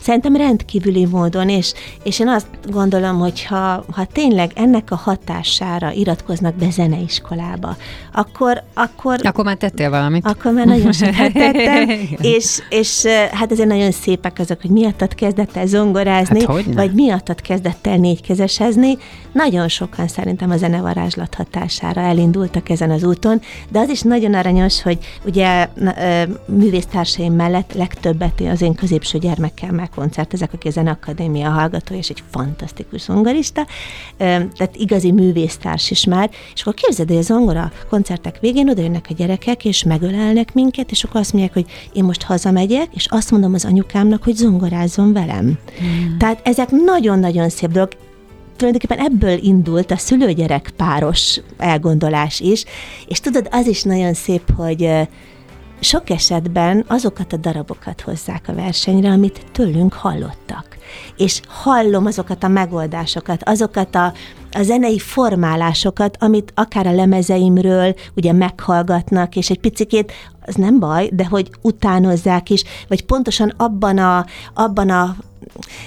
Szerintem 0.00 0.36
rendkívüli 0.36 1.06
módon, 1.06 1.48
és, 1.48 1.72
és 2.02 2.18
én 2.18 2.28
azt 2.28 2.46
gondolom, 2.70 3.18
hogy 3.18 3.44
ha, 3.44 3.84
ha 3.92 4.04
tényleg 4.12 4.50
ennek 4.54 4.90
a 4.90 4.96
hatására 4.96 5.92
iratkoznak 5.92 6.54
be 6.54 6.70
zeneiskolába, 6.70 7.76
akkor... 8.12 8.62
Akkor, 8.74 9.18
akkor 9.22 9.44
már 9.44 9.56
tettél 9.56 9.90
valamit. 9.90 10.26
Akkor 10.26 10.52
már 10.52 10.66
nagyon 10.66 10.92
sokat 10.92 11.32
tettem, 11.32 11.88
és, 12.36 12.62
és 12.68 13.06
hát 13.32 13.52
ezért 13.52 13.68
nagyon 13.68 13.90
szépek 13.90 14.38
azok, 14.38 14.60
hogy 14.60 14.70
miattat 14.70 15.14
kezdett 15.14 15.56
el 15.56 15.66
zongorázni, 15.66 16.44
hát 16.44 16.64
vagy 16.74 16.92
miattat 16.92 17.40
kezdett 17.40 17.86
el 17.86 17.98
négykezesezni. 18.60 18.98
Nagyon 19.32 19.68
sokan 19.68 20.08
szerintem 20.08 20.50
a 20.50 20.56
zenevarázslat 20.56 21.34
hatására 21.34 22.00
elindultak 22.00 22.68
ezen 22.68 22.90
az 22.90 23.04
úton, 23.04 23.40
de 23.68 23.78
az 23.78 23.88
is 23.88 24.00
nagyon 24.00 24.34
aranyos, 24.34 24.82
hogy 24.82 24.98
ugye 25.24 25.68
művésztársaim 26.46 27.32
mellett 27.32 27.72
legtöbbet 27.72 28.40
az 28.40 28.62
én 28.62 28.74
középső 28.74 29.18
gyermekkel 29.18 29.72
meg 29.72 29.88
koncertezek, 29.94 30.52
aki 30.52 30.68
a 30.68 30.70
Zeneakadémia 30.70 31.50
hallgató, 31.50 31.94
és 31.94 32.08
egy 32.08 32.22
fantasztikus 32.30 33.00
zongorista, 33.00 33.66
tehát 34.16 34.76
igazi 34.76 35.12
művésztárs 35.12 35.90
is 35.90 36.04
már, 36.04 36.30
és 36.54 36.60
akkor 36.60 36.74
képzeld, 36.74 37.08
hogy 37.08 37.18
a 37.18 37.22
zongora 37.22 37.72
koncertek 37.88 38.38
végén 38.40 38.70
oda 38.70 38.82
jönnek 38.82 39.06
a 39.10 39.14
gyerekek, 39.14 39.64
és 39.64 39.84
megölelnek 39.84 40.54
minket, 40.54 40.90
és 40.90 41.04
akkor 41.04 41.20
azt 41.20 41.32
mondják, 41.32 41.54
hogy 41.54 41.66
én 41.92 42.04
most 42.04 42.22
hazamegyek, 42.22 42.88
és 42.94 43.06
azt 43.10 43.30
mondom 43.30 43.54
az 43.54 43.64
anyukámnak, 43.64 44.22
hogy 44.22 44.34
zongorázzon 44.34 45.12
velem. 45.12 45.58
Hmm. 45.78 46.16
Tehát 46.18 46.40
ezek 46.42 46.70
nagyon-nagyon 46.70 47.48
szép 47.48 47.70
dolgok, 47.70 47.92
tulajdonképpen 48.60 49.04
ebből 49.04 49.38
indult 49.42 49.90
a 49.90 49.96
szülőgyerek 49.96 50.72
páros 50.76 51.40
elgondolás 51.56 52.40
is, 52.40 52.64
és 53.06 53.20
tudod, 53.20 53.48
az 53.50 53.66
is 53.66 53.82
nagyon 53.82 54.14
szép, 54.14 54.54
hogy 54.56 54.90
sok 55.80 56.10
esetben 56.10 56.84
azokat 56.88 57.32
a 57.32 57.36
darabokat 57.36 58.00
hozzák 58.00 58.48
a 58.48 58.54
versenyre, 58.54 59.10
amit 59.10 59.44
tőlünk 59.52 59.92
hallottak. 59.92 60.76
És 61.16 61.40
hallom 61.48 62.06
azokat 62.06 62.44
a 62.44 62.48
megoldásokat, 62.48 63.42
azokat 63.44 63.94
a, 63.94 64.12
a 64.52 64.62
zenei 64.62 64.98
formálásokat, 64.98 66.16
amit 66.20 66.52
akár 66.54 66.86
a 66.86 66.94
lemezeimről 66.94 67.94
ugye 68.16 68.32
meghallgatnak, 68.32 69.36
és 69.36 69.50
egy 69.50 69.60
picikét, 69.60 70.12
az 70.40 70.54
nem 70.54 70.78
baj, 70.78 71.10
de 71.12 71.26
hogy 71.26 71.50
utánozzák 71.62 72.50
is, 72.50 72.64
vagy 72.88 73.04
pontosan 73.04 73.52
abban 73.56 73.98
a, 73.98 74.26
abban 74.54 74.90
a 74.90 75.16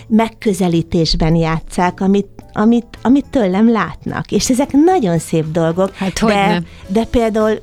megközelítésben 0.08 1.36
játszák, 1.36 2.02
amit, 2.02 2.33
amit, 2.54 2.98
amit 3.02 3.26
tőlem 3.30 3.72
látnak. 3.72 4.32
És 4.32 4.50
ezek 4.50 4.72
nagyon 4.72 5.20
szép 5.20 5.46
dolgok. 5.52 5.94
Hát, 5.94 6.20
de, 6.20 6.62
de 6.88 7.06
például 7.06 7.60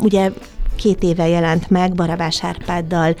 ugye 0.00 0.30
két 0.76 1.02
éve 1.02 1.28
jelent 1.28 1.70
meg, 1.70 1.94
Barabás 1.94 2.44
Árpáddal, 2.44 3.16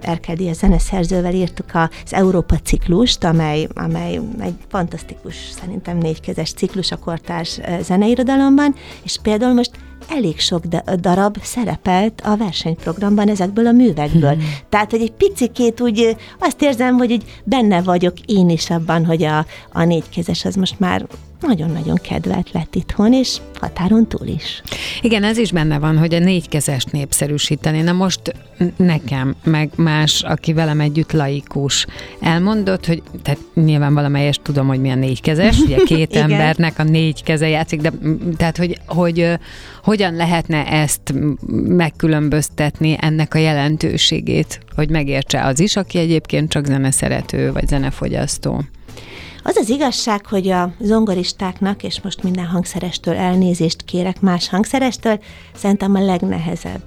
Erkel 0.00 0.36
a 0.38 0.52
zeneszerzővel 0.52 1.34
írtuk 1.34 1.66
az 1.72 2.12
Európa 2.12 2.56
ciklust, 2.64 3.24
amely, 3.24 3.68
amely 3.74 4.20
egy 4.40 4.54
fantasztikus, 4.68 5.34
szerintem 5.60 5.98
négykezes 5.98 6.52
ciklus 6.52 6.90
a 6.90 6.96
kortárs 6.96 7.60
zeneirodalomban, 7.82 8.74
és 9.02 9.18
például 9.22 9.54
most 9.54 9.70
elég 10.10 10.40
sok 10.40 10.64
darab 11.00 11.36
szerepelt 11.42 12.20
a 12.24 12.36
versenyprogramban 12.36 13.28
ezekből 13.28 13.66
a 13.66 13.72
művekből. 13.72 14.32
Hmm. 14.32 14.54
Tehát, 14.68 14.90
hogy 14.90 15.00
egy 15.00 15.12
picikét 15.12 15.80
úgy 15.80 16.16
azt 16.38 16.62
érzem, 16.62 16.96
hogy 16.96 17.12
úgy 17.12 17.24
benne 17.44 17.82
vagyok 17.82 18.14
én 18.26 18.48
is 18.48 18.70
abban, 18.70 19.04
hogy 19.04 19.24
a, 19.24 19.46
a 19.72 19.84
négykezes 19.84 20.44
az 20.44 20.54
most 20.54 20.80
már 20.80 21.06
nagyon-nagyon 21.40 21.96
kedvelt 21.96 22.50
lett 22.52 22.74
itthon, 22.74 23.12
és 23.12 23.36
határon 23.60 24.08
túl 24.08 24.26
is. 24.26 24.62
Igen, 25.00 25.24
ez 25.24 25.38
is 25.38 25.52
benne 25.52 25.78
van, 25.78 25.98
hogy 25.98 26.14
a 26.14 26.18
négykezest 26.18 26.92
népszerűsíteni. 26.92 27.80
Na 27.80 27.92
most 27.92 28.34
nekem, 28.76 29.34
meg 29.44 29.70
más, 29.76 30.22
aki 30.22 30.52
velem 30.52 30.80
együtt 30.80 31.12
laikus, 31.12 31.86
elmondott, 32.20 32.86
hogy 32.86 33.02
tehát 33.22 33.40
nyilván 33.54 33.94
valamelyest 33.94 34.42
tudom, 34.42 34.66
hogy 34.66 34.80
milyen 34.80 34.98
négykezes, 34.98 35.58
ugye 35.58 35.76
két 35.94 36.16
embernek 36.16 36.78
a 36.78 36.82
négy 36.82 37.22
keze 37.22 37.48
játszik, 37.48 37.80
de 37.80 37.92
tehát, 38.36 38.56
hogy, 38.56 38.80
hogy 38.86 39.38
hogyan 39.82 40.14
lehetne 40.14 40.66
ezt 40.66 41.14
megkülönböztetni 41.66 42.96
ennek 43.00 43.34
a 43.34 43.38
jelentőségét, 43.38 44.60
hogy 44.74 44.90
megértse 44.90 45.44
az 45.44 45.60
is, 45.60 45.76
aki 45.76 45.98
egyébként 45.98 46.50
csak 46.50 46.64
zeneszerető 46.64 47.52
vagy 47.52 47.68
zenefogyasztó. 47.68 48.64
Az 49.42 49.56
az 49.56 49.68
igazság, 49.68 50.26
hogy 50.26 50.48
a 50.48 50.72
zongoristáknak, 50.80 51.82
és 51.82 52.00
most 52.00 52.22
minden 52.22 52.46
hangszerestől 52.46 53.14
elnézést 53.14 53.82
kérek 53.82 54.20
más 54.20 54.48
hangszerestől, 54.48 55.20
szerintem 55.54 55.94
a 55.94 56.04
legnehezebb 56.04 56.82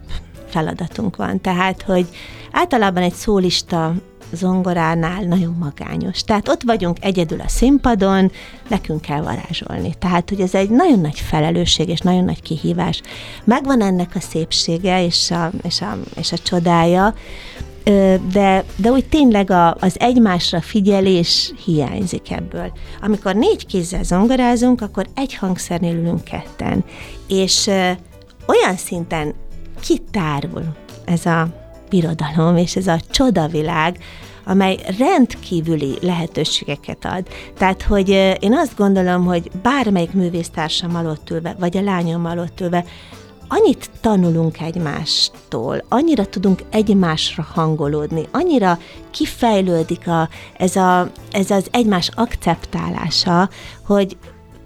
feladatunk 0.48 1.16
van. 1.16 1.42
Tehát, 1.42 1.82
hogy 1.82 2.08
általában 2.52 3.04
egy 3.04 3.14
szólista 3.14 3.94
zongoránál 4.34 5.24
nagyon 5.24 5.56
magányos. 5.60 6.24
Tehát 6.24 6.50
ott 6.50 6.62
vagyunk 6.64 6.98
egyedül 7.02 7.42
a 7.42 7.48
színpadon, 7.48 8.32
nekünk 8.68 9.02
kell 9.02 9.22
varázsolni. 9.22 9.94
Tehát, 10.00 10.30
hogy 10.30 10.42
ez 10.42 10.54
egy 10.54 10.70
nagyon 10.70 11.00
nagy 11.00 11.20
felelősség 11.20 11.90
és 11.90 12.00
nagyon 12.00 12.24
nagy 12.24 12.42
kihívás. 12.42 13.02
Megvan 13.44 13.82
ennek 13.82 14.16
a 14.16 14.20
szépsége 14.20 15.06
és 15.06 15.32
a, 15.32 15.52
és 15.64 15.82
a, 15.82 15.98
és 16.16 16.32
a 16.32 16.38
csodája, 16.38 17.14
de, 18.32 18.64
de 18.76 18.92
úgy 18.92 19.06
tényleg 19.06 19.52
a, 19.52 19.76
az 19.80 20.00
egymásra 20.00 20.62
figyelés 20.62 21.54
hiányzik 21.66 22.32
ebből. 22.32 22.72
Amikor 23.02 23.36
négy 23.36 23.66
kézzel 23.66 24.04
zongorázunk, 24.04 24.82
akkor 24.82 25.06
egy 25.16 25.36
hangszernél 25.36 25.96
ülünk 25.96 26.24
ketten, 26.24 26.84
és 27.28 27.68
olyan 28.48 28.76
szinten 28.78 29.34
kitárul 29.82 30.64
ez 31.06 31.26
a 31.26 31.48
birodalom 31.90 32.58
és 32.58 32.76
ez 32.76 32.88
a 32.88 33.00
csodavilág, 33.12 33.98
amely 34.46 34.78
rendkívüli 34.98 35.98
lehetőségeket 36.02 37.06
ad. 37.06 37.28
Tehát, 37.58 37.82
hogy 37.82 38.10
én 38.40 38.54
azt 38.54 38.76
gondolom, 38.78 39.26
hogy 39.26 39.52
bármelyik 39.62 40.14
művésztársam 40.14 40.96
alatt 40.96 41.30
ülve, 41.30 41.56
vagy 41.60 41.78
a 41.78 41.82
lányom 41.82 42.26
alatt 42.26 42.62
ülve, 42.62 42.86
annyit 43.48 43.90
tanulunk 44.02 44.62
egymástól, 44.62 45.84
annyira 45.90 46.26
tudunk 46.26 46.64
egymásra 46.70 47.48
hangolódni, 47.54 48.28
annyira 48.32 48.80
kifejlődik 49.12 50.08
a, 50.08 50.30
ez, 50.58 50.76
a, 50.76 51.12
ez 51.32 51.52
az 51.52 51.68
egymás 51.72 52.10
akceptálása, 52.16 53.50
hogy 53.86 54.18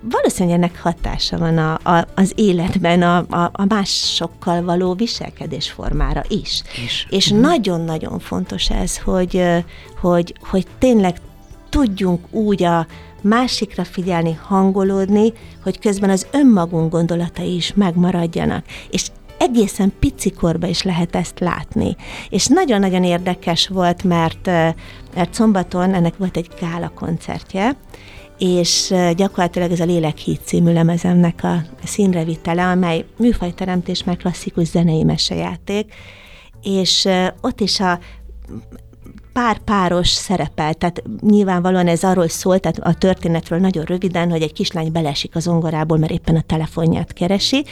valószínűleg 0.02 0.58
ennek 0.58 0.82
hatása 0.82 1.38
van 1.38 1.58
a, 1.58 1.74
a, 1.84 2.08
az 2.16 2.32
életben 2.36 3.02
a, 3.02 3.18
a, 3.18 3.50
a 3.54 3.66
másokkal 3.68 4.64
való 4.64 4.94
viselkedésformára 4.94 6.24
is. 6.28 6.62
is. 6.86 7.08
És 7.10 7.30
mhm. 7.32 7.40
nagyon-nagyon 7.40 8.20
fontos 8.20 8.70
ez, 8.70 8.98
hogy, 8.98 9.44
hogy, 10.02 10.36
hogy 10.50 10.68
tényleg 10.80 11.18
tudjunk 11.70 12.26
úgy 12.32 12.64
a, 12.64 12.88
másikra 13.28 13.84
figyelni, 13.84 14.38
hangolódni, 14.42 15.34
hogy 15.64 15.80
közben 15.80 16.10
az 16.10 16.28
önmagunk 16.32 16.92
gondolatai 16.92 17.56
is 17.56 17.74
megmaradjanak. 17.76 18.66
És 18.90 19.08
egészen 19.38 19.94
picikorba 20.00 20.68
is 20.68 20.82
lehet 20.82 21.16
ezt 21.16 21.40
látni. 21.40 21.96
És 22.30 22.48
nagyon-nagyon 22.48 23.04
érdekes 23.04 23.68
volt, 23.68 24.04
mert, 24.04 24.46
mert 25.16 25.34
szombaton 25.34 25.94
ennek 25.94 26.18
volt 26.18 26.38
egy 26.38 26.50
gála 26.60 26.92
koncertje, 26.96 27.76
és 28.38 28.94
gyakorlatilag 29.16 29.72
ez 29.72 29.80
a 29.80 29.86
Lélekhíd 29.86 30.40
című 30.44 30.74
lemezemnek 30.74 31.44
a 31.44 31.62
színrevitele, 31.84 32.66
amely 32.66 33.06
műfajteremtés, 33.18 34.04
meg 34.04 34.18
klasszikus 34.18 34.68
zenei 34.68 35.04
mesejáték, 35.04 35.94
és 36.62 37.08
ott 37.42 37.60
is 37.60 37.80
a 37.80 38.00
pár-páros 39.38 40.10
szerepel, 40.10 40.74
tehát 40.74 41.04
nyilvánvalóan 41.22 41.88
ez 41.88 42.04
arról 42.04 42.28
szól, 42.28 42.60
tehát 42.60 42.80
a 42.80 42.94
történetről 42.94 43.60
nagyon 43.60 43.84
röviden, 43.84 44.30
hogy 44.30 44.42
egy 44.42 44.54
kislány 44.54 44.92
belesik 44.92 45.36
az 45.36 45.44
zongorából, 45.44 45.98
mert 45.98 46.12
éppen 46.12 46.36
a 46.36 46.42
telefonját 46.42 47.14
keresi, 47.14 47.66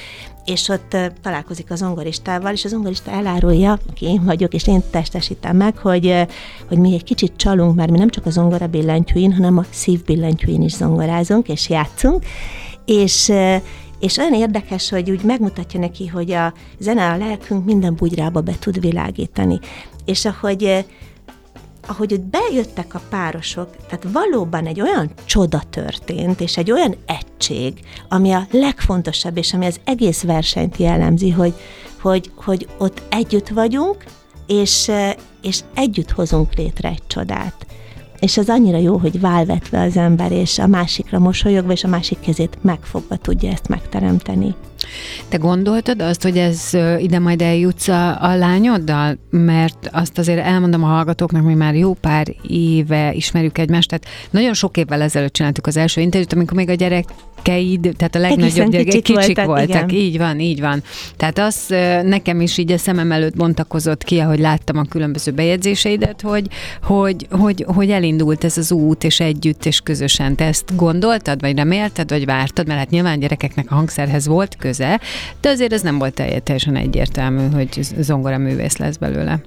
és 0.45 0.69
ott 0.69 0.97
találkozik 1.21 1.71
az 1.71 1.77
zongoristával, 1.77 2.53
és 2.53 2.65
az 2.65 2.71
zongorista 2.71 3.11
elárulja, 3.11 3.79
aki 3.89 4.05
én 4.05 4.23
vagyok, 4.23 4.53
és 4.53 4.67
én 4.67 4.83
testesítem 4.91 5.57
meg, 5.57 5.77
hogy, 5.77 6.25
hogy 6.67 6.77
mi 6.77 6.93
egy 6.93 7.03
kicsit 7.03 7.33
csalunk, 7.35 7.75
mert 7.75 7.91
mi 7.91 7.97
nem 7.97 8.09
csak 8.09 8.25
a 8.25 8.29
zongora 8.29 8.67
billentyűin, 8.67 9.33
hanem 9.33 9.57
a 9.57 9.65
szív 9.69 10.03
billentyűin 10.03 10.61
is 10.61 10.71
zongorázunk, 10.71 11.47
és 11.47 11.69
játszunk, 11.69 12.25
és 12.85 13.31
és 13.99 14.17
olyan 14.17 14.33
érdekes, 14.33 14.89
hogy 14.89 15.11
úgy 15.11 15.23
megmutatja 15.23 15.79
neki, 15.79 16.07
hogy 16.07 16.31
a 16.31 16.53
zene 16.79 17.11
a 17.11 17.17
lelkünk 17.17 17.65
minden 17.65 17.95
bugyrába 17.95 18.41
be 18.41 18.53
tud 18.59 18.79
világítani. 18.79 19.59
És 20.05 20.25
ahogy 20.25 20.85
ahogy 21.87 22.13
ott 22.13 22.21
bejöttek 22.21 22.93
a 22.93 23.01
párosok, 23.09 23.75
tehát 23.87 24.07
valóban 24.11 24.65
egy 24.65 24.81
olyan 24.81 25.11
csoda 25.25 25.61
történt, 25.69 26.41
és 26.41 26.57
egy 26.57 26.71
olyan 26.71 26.95
egység, 27.05 27.79
ami 28.09 28.31
a 28.31 28.47
legfontosabb, 28.51 29.37
és 29.37 29.53
ami 29.53 29.65
az 29.65 29.79
egész 29.83 30.23
versenyt 30.23 30.77
jellemzi, 30.77 31.29
hogy, 31.29 31.53
hogy, 32.01 32.31
hogy 32.35 32.67
ott 32.77 33.01
együtt 33.09 33.47
vagyunk, 33.47 34.03
és, 34.47 34.91
és 35.41 35.59
együtt 35.73 36.11
hozunk 36.11 36.53
létre 36.53 36.89
egy 36.89 37.07
csodát. 37.07 37.65
És 38.19 38.37
az 38.37 38.49
annyira 38.49 38.77
jó, 38.77 38.97
hogy 38.97 39.19
válvetve 39.19 39.81
az 39.81 39.97
ember, 39.97 40.31
és 40.31 40.59
a 40.59 40.67
másikra 40.67 41.19
mosolyogva, 41.19 41.71
és 41.71 41.83
a 41.83 41.87
másik 41.87 42.19
kezét 42.19 42.57
megfogva 42.61 43.15
tudja 43.15 43.51
ezt 43.51 43.67
megteremteni. 43.67 44.55
Te 45.29 45.37
gondoltad 45.37 46.01
azt, 46.01 46.23
hogy 46.23 46.37
ez 46.37 46.69
ide 46.99 47.19
majd 47.19 47.41
eljutsz 47.41 47.87
a, 47.87 48.21
a 48.21 48.35
lányoddal? 48.35 49.17
Mert 49.29 49.89
azt 49.91 50.17
azért 50.17 50.45
elmondom 50.45 50.83
a 50.83 50.87
hallgatóknak, 50.87 51.43
mi 51.43 51.53
már 51.53 51.75
jó 51.75 51.93
pár 51.93 52.27
éve 52.49 53.13
ismerjük 53.13 53.57
egymást, 53.57 53.89
tehát 53.89 54.05
nagyon 54.29 54.53
sok 54.53 54.77
évvel 54.77 55.01
ezelőtt 55.01 55.33
csináltuk 55.33 55.67
az 55.67 55.77
első 55.77 56.01
interjút, 56.01 56.33
amikor 56.33 56.57
még 56.57 56.69
a 56.69 56.73
gyerek 56.73 57.05
gyerekeid, 57.45 57.95
tehát 57.97 58.15
a 58.15 58.19
legnagyobb 58.19 58.71
gyerek, 58.71 58.85
kicsik, 58.85 59.03
kicsik 59.03 59.35
voltak, 59.35 59.45
voltak. 59.45 59.91
Igen. 59.91 60.03
így 60.03 60.17
van, 60.17 60.39
így 60.39 60.59
van. 60.59 60.83
Tehát 61.17 61.39
az 61.39 61.65
nekem 62.03 62.41
is 62.41 62.57
így 62.57 62.71
a 62.71 62.77
szemem 62.77 63.11
előtt 63.11 63.35
bontakozott 63.35 64.03
ki, 64.03 64.19
ahogy 64.19 64.39
láttam 64.39 64.77
a 64.77 64.83
különböző 64.83 65.31
bejegyzéseidet, 65.31 66.21
hogy, 66.21 66.47
hogy, 66.83 67.27
hogy, 67.29 67.65
hogy 67.67 67.89
elindult 67.89 68.43
ez 68.43 68.57
az 68.57 68.71
út, 68.71 69.03
és 69.03 69.19
együtt, 69.19 69.65
és 69.65 69.79
közösen. 69.79 70.35
Te 70.35 70.45
ezt 70.45 70.75
gondoltad, 70.75 71.41
vagy 71.41 71.57
remélted, 71.57 72.09
vagy 72.09 72.25
vártad, 72.25 72.67
mert 72.67 72.79
hát 72.79 72.89
nyilván 72.89 73.19
gyerekeknek 73.19 73.71
a 73.71 73.75
hangszerhez 73.75 74.27
volt 74.27 74.55
köze, 74.75 74.99
de 75.41 75.49
azért 75.49 75.73
ez 75.73 75.81
nem 75.81 75.97
volt 75.97 76.13
teljesen 76.43 76.75
egyértelmű, 76.75 77.49
hogy 77.53 77.79
zongora 77.99 78.37
művész 78.37 78.77
lesz 78.77 78.97
belőle. 78.97 79.39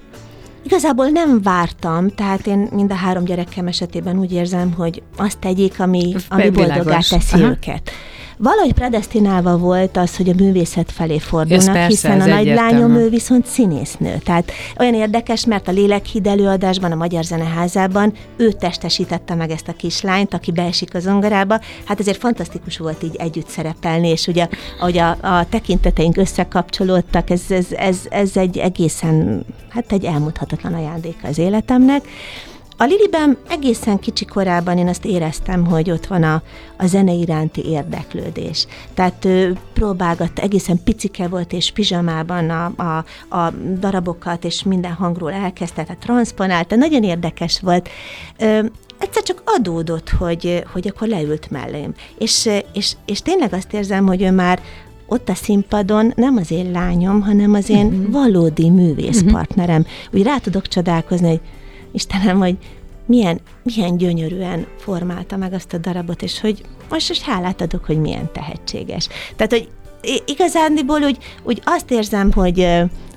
Igazából 0.64 1.06
nem 1.06 1.42
vártam, 1.42 2.08
tehát 2.08 2.46
én 2.46 2.68
mind 2.72 2.90
a 2.90 2.94
három 2.94 3.24
gyerekem 3.24 3.66
esetében 3.66 4.18
úgy 4.18 4.32
érzem, 4.32 4.72
hogy 4.72 5.02
azt 5.16 5.38
tegyék, 5.38 5.80
ami, 5.80 6.14
ami 6.28 6.50
boldogá 6.50 6.98
teszi 6.98 7.42
Aha. 7.42 7.48
őket 7.48 7.90
valahogy 8.38 8.72
predestinálva 8.72 9.56
volt 9.56 9.96
az, 9.96 10.16
hogy 10.16 10.28
a 10.28 10.32
művészet 10.36 10.92
felé 10.92 11.18
fordulnak, 11.18 11.72
persze, 11.72 11.86
hiszen 11.86 12.20
a 12.20 12.26
nagy 12.26 12.46
lányom 12.46 12.94
ő 12.94 13.08
viszont 13.08 13.46
színésznő. 13.46 14.18
Tehát 14.24 14.50
olyan 14.78 14.94
érdekes, 14.94 15.46
mert 15.46 15.68
a 15.68 15.72
Lélekhíd 15.72 16.26
előadásban, 16.26 16.92
a 16.92 16.94
Magyar 16.94 17.24
Zeneházában 17.24 18.12
ő 18.36 18.52
testesítette 18.52 19.34
meg 19.34 19.50
ezt 19.50 19.68
a 19.68 19.72
kislányt, 19.72 20.34
aki 20.34 20.52
beesik 20.52 20.94
a 20.94 21.00
zongorába. 21.00 21.60
Hát 21.84 22.00
ezért 22.00 22.18
fantasztikus 22.18 22.78
volt 22.78 23.02
így 23.02 23.16
együtt 23.16 23.48
szerepelni, 23.48 24.08
és 24.08 24.26
ugye, 24.26 24.48
ahogy 24.80 24.98
a, 24.98 25.10
a 25.10 25.46
tekinteteink 25.48 26.16
összekapcsolódtak, 26.16 27.30
ez, 27.30 27.42
ez, 27.48 27.66
ez, 27.70 27.98
ez 28.10 28.36
egy 28.36 28.58
egészen, 28.58 29.44
hát 29.68 29.92
egy 29.92 30.04
elmondhatatlan 30.04 30.74
ajándéka 30.74 31.28
az 31.28 31.38
életemnek. 31.38 32.04
A 32.80 32.84
Liliben 32.84 33.36
egészen 33.48 33.98
kicsi 33.98 34.24
korában 34.24 34.78
én 34.78 34.88
azt 34.88 35.04
éreztem, 35.04 35.66
hogy 35.66 35.90
ott 35.90 36.06
van 36.06 36.22
a, 36.22 36.42
a 36.76 36.86
zene 36.86 37.12
iránti 37.12 37.64
érdeklődés. 37.64 38.66
Tehát 38.94 39.24
ő 39.24 39.56
próbálgatta, 39.72 40.42
egészen 40.42 40.82
picike 40.84 41.28
volt, 41.28 41.52
és 41.52 41.72
pizsamában 41.72 42.50
a, 42.50 42.64
a, 42.76 43.04
a 43.36 43.50
darabokat, 43.78 44.44
és 44.44 44.62
minden 44.62 44.92
hangról 44.92 45.32
elkezdte, 45.32 45.82
tehát 45.82 46.00
transponálta, 46.00 46.76
nagyon 46.76 47.02
érdekes 47.02 47.60
volt. 47.60 47.88
Ö, 48.38 48.60
egyszer 48.98 49.22
csak 49.22 49.42
adódott, 49.44 50.10
hogy, 50.10 50.64
hogy 50.72 50.88
akkor 50.88 51.08
leült 51.08 51.50
mellém. 51.50 51.94
És, 52.18 52.48
és, 52.72 52.96
és 53.06 53.22
tényleg 53.22 53.52
azt 53.52 53.72
érzem, 53.72 54.06
hogy 54.06 54.22
ő 54.22 54.30
már 54.30 54.60
ott 55.06 55.28
a 55.28 55.34
színpadon 55.34 56.12
nem 56.16 56.36
az 56.36 56.50
én 56.50 56.70
lányom, 56.70 57.20
hanem 57.20 57.54
az 57.54 57.68
én 57.68 57.86
uh-huh. 57.86 58.12
valódi 58.12 58.70
művészpartnerem. 58.70 59.80
Uh-huh. 59.80 60.20
Úgy 60.20 60.22
rá 60.22 60.38
tudok 60.38 60.68
csodálkozni, 60.68 61.28
hogy 61.28 61.40
Istenem, 61.98 62.38
hogy 62.38 62.56
milyen, 63.06 63.40
milyen 63.62 63.96
gyönyörűen 63.96 64.66
formálta 64.76 65.36
meg 65.36 65.52
azt 65.52 65.72
a 65.72 65.78
darabot, 65.78 66.22
és 66.22 66.40
hogy 66.40 66.62
most, 66.90 67.08
most 67.08 67.22
hálát 67.22 67.60
adok, 67.60 67.84
hogy 67.84 68.00
milyen 68.00 68.32
tehetséges. 68.32 69.08
Tehát, 69.36 69.52
hogy 69.52 69.68
igazándiból 70.26 71.02
úgy, 71.02 71.18
úgy 71.42 71.62
azt 71.64 71.90
érzem, 71.90 72.32
hogy 72.32 72.68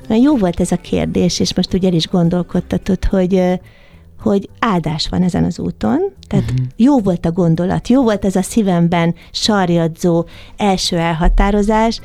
jó 0.08 0.38
volt 0.38 0.60
ez 0.60 0.72
a 0.72 0.76
kérdés, 0.76 1.40
és 1.40 1.56
most 1.56 1.74
ugye 1.74 1.88
el 1.88 1.94
is 1.94 2.08
gondolkodtatod, 2.08 3.06
hogy, 3.06 3.44
hogy 4.22 4.50
áldás 4.60 5.08
van 5.10 5.24
ezen 5.24 5.44
az 5.44 5.60
úton, 5.60 6.00
tehát 6.28 6.52
uh-huh. 6.52 6.66
jó 6.76 7.00
volt 7.00 7.26
a 7.26 7.32
gondolat, 7.32 7.88
jó 7.88 8.04
volt 8.04 8.26
ez 8.26 8.36
a 8.36 8.42
szívemben 8.42 9.16
sarjadzó 9.32 10.26
első 10.58 10.98
elhatározás, 10.98 12.02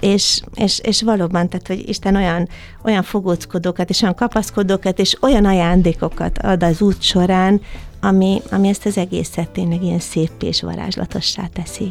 és, 0.00 0.40
és, 0.54 0.80
és 0.82 1.02
valóban, 1.02 1.48
tehát, 1.48 1.66
hogy 1.66 1.88
Isten 1.88 2.16
olyan, 2.16 2.48
olyan 2.84 3.02
fogóckodókat, 3.02 3.90
és 3.90 4.02
olyan 4.02 4.14
kapaszkodókat, 4.14 4.98
és 4.98 5.16
olyan 5.20 5.44
ajándékokat 5.44 6.38
ad 6.38 6.62
az 6.62 6.80
út 6.80 7.02
során, 7.02 7.60
ami, 8.00 8.42
ami 8.50 8.68
ezt 8.68 8.86
az 8.86 8.98
egészet 8.98 9.50
tényleg 9.50 9.82
ilyen 9.82 9.98
szép 9.98 10.42
és 10.42 10.62
varázslatossá 10.62 11.42
teszi. 11.52 11.90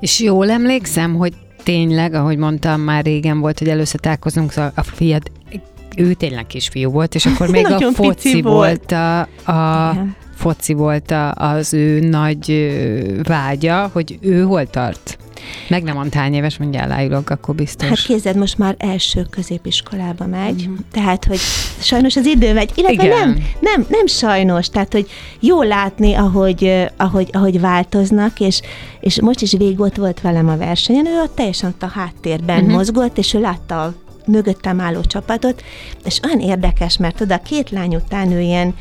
És 0.00 0.20
jól 0.20 0.50
emlékszem, 0.50 1.14
hogy 1.14 1.32
tényleg, 1.62 2.14
ahogy 2.14 2.36
mondtam, 2.36 2.80
már 2.80 3.04
régen 3.04 3.40
volt, 3.40 3.58
hogy 3.58 3.68
először 3.68 4.00
találkozunk, 4.00 4.52
szóval 4.52 4.72
a 4.74 4.82
fiad, 4.82 5.30
ő 5.96 6.12
tényleg 6.12 6.46
kisfiú 6.46 6.90
volt, 6.90 7.14
és 7.14 7.26
akkor 7.26 7.48
még 7.48 7.66
a 7.66 7.92
foci 7.92 8.42
volt 8.42 8.92
a, 8.92 9.20
a 9.52 9.96
foci 10.34 10.72
volt 10.72 11.10
a, 11.10 11.32
az 11.32 11.74
ő 11.74 12.00
nagy 12.00 12.72
vágya, 13.22 13.90
hogy 13.92 14.18
ő 14.20 14.42
hol 14.42 14.66
tart? 14.66 15.18
Meg 15.68 15.82
nem 15.82 15.94
mondta 15.94 16.18
hány 16.18 16.34
éves, 16.34 16.58
mondja 16.58 16.80
elájulok, 16.80 17.30
akkor 17.30 17.54
biztos. 17.54 17.88
Hát 17.88 18.02
kézed 18.02 18.36
most 18.36 18.58
már 18.58 18.74
első 18.78 19.26
középiskolába 19.30 20.26
megy, 20.26 20.68
mm. 20.68 20.74
tehát, 20.92 21.24
hogy 21.24 21.38
sajnos 21.80 22.16
az 22.16 22.26
idő 22.26 22.52
megy, 22.52 22.70
illetve 22.74 23.04
Igen. 23.04 23.18
nem, 23.18 23.44
nem, 23.60 23.86
nem 23.88 24.06
sajnos, 24.06 24.68
tehát, 24.68 24.92
hogy 24.92 25.06
jó 25.40 25.62
látni, 25.62 26.14
ahogy, 26.14 26.88
ahogy, 26.96 27.28
ahogy 27.32 27.60
változnak, 27.60 28.40
és, 28.40 28.60
és 29.00 29.20
most 29.20 29.40
is 29.40 29.52
végig 29.52 29.80
ott 29.80 29.96
volt 29.96 30.20
velem 30.20 30.48
a 30.48 30.56
versenyen, 30.56 31.06
ő 31.06 31.20
ott 31.20 31.34
teljesen 31.34 31.70
ott 31.70 31.82
a 31.82 31.92
háttérben 31.94 32.60
uh-huh. 32.60 32.74
mozgott, 32.74 33.18
és 33.18 33.34
ő 33.34 33.40
látta 33.40 33.82
a 33.82 33.94
mögöttem 34.26 34.80
álló 34.80 35.00
csapatot, 35.00 35.62
és 36.04 36.20
olyan 36.24 36.40
érdekes, 36.40 36.96
mert 36.96 37.20
oda 37.20 37.38
két 37.38 37.70
lány 37.70 37.94
után 37.94 38.32
ő 38.32 38.40
ilyen 38.40 38.74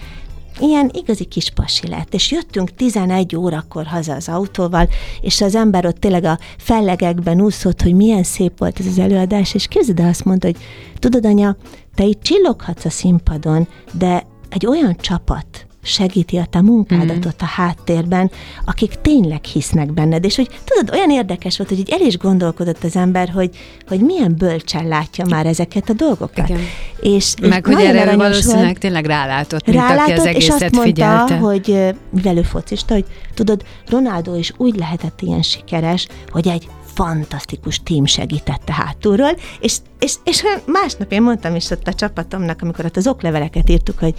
ilyen 0.60 0.92
igazi 0.94 1.24
kis 1.24 1.50
pasi 1.50 1.88
lett, 1.88 2.14
és 2.14 2.32
jöttünk 2.32 2.76
11 2.76 3.36
órakor 3.36 3.86
haza 3.86 4.14
az 4.14 4.30
autóval, 4.30 4.90
és 5.22 5.42
az 5.42 5.56
ember 5.56 5.86
ott 5.86 6.00
tényleg 6.00 6.24
a 6.24 6.40
fellegekben 6.58 7.42
úszott, 7.42 7.82
hogy 7.82 7.96
milyen 7.96 8.24
szép 8.24 8.58
volt 8.58 8.80
ez 8.80 8.86
az 8.86 9.00
előadás, 9.00 9.54
és 9.54 9.68
képzeld 9.68 10.00
azt 10.00 10.26
mondta, 10.26 10.48
hogy 10.48 10.58
tudod 11.00 11.26
anya, 11.26 11.56
te 11.96 12.04
itt 12.04 12.22
csilloghatsz 12.22 12.86
a 12.86 12.90
színpadon, 12.90 13.68
de 13.94 14.26
egy 14.50 14.66
olyan 14.66 14.96
csapat, 14.96 15.68
segíti 15.84 16.38
a 16.38 16.46
te 16.46 16.62
munkádat 16.62 17.26
mm. 17.26 17.28
ott 17.28 17.42
a 17.42 17.46
háttérben, 17.46 18.32
akik 18.66 18.94
tényleg 19.02 19.44
hisznek 19.44 19.94
benned. 19.94 20.26
És 20.26 20.36
hogy 20.36 20.50
tudod, 20.64 20.96
olyan 20.96 21.12
érdekes 21.12 21.58
volt, 21.58 21.70
hogy 21.70 21.80
így 21.80 21.90
el 21.90 22.02
is 22.02 22.18
gondolkodott 22.18 22.84
az 22.84 22.96
ember, 22.96 23.30
hogy, 23.30 23.50
hogy 23.88 24.00
milyen 24.00 24.36
bölcsen 24.38 24.88
látja 24.88 25.26
már 25.30 25.46
ezeket 25.46 25.90
a 25.90 25.94
dolgokat. 25.94 26.50
Igen. 26.50 26.62
És, 27.00 27.34
Meg, 27.42 27.66
és 27.70 27.76
hogy 27.76 27.86
erre 27.86 28.16
valószínűleg 28.16 28.66
volt, 28.66 28.80
tényleg 28.80 29.06
rálátott, 29.06 29.66
mint 29.66 29.78
rálátott, 29.78 30.10
aki 30.10 30.20
az 30.20 30.26
egészet 30.26 30.48
és 30.48 30.50
azt 30.50 30.62
mondta, 30.62 30.82
figyelte. 30.82 31.36
hogy 31.36 31.96
mivel 32.10 32.38
ő 32.38 32.42
focista, 32.42 32.94
hogy 32.94 33.06
tudod, 33.34 33.64
Ronaldo 33.90 34.36
is 34.36 34.54
úgy 34.58 34.76
lehetett 34.76 35.22
ilyen 35.22 35.42
sikeres, 35.42 36.08
hogy 36.30 36.48
egy 36.48 36.68
fantasztikus 36.94 37.80
tím 37.84 38.06
segítette 38.06 38.74
hátulról, 38.74 39.36
és, 39.60 39.78
és, 40.00 40.16
és 40.24 40.44
másnap 40.66 41.12
én 41.12 41.22
mondtam 41.22 41.56
is 41.56 41.70
ott 41.70 41.88
a 41.88 41.94
csapatomnak, 41.94 42.62
amikor 42.62 42.86
ott 42.86 42.98
az 42.98 43.08
okleveleket 43.08 43.70
írtuk, 43.70 44.00
hogy 44.00 44.14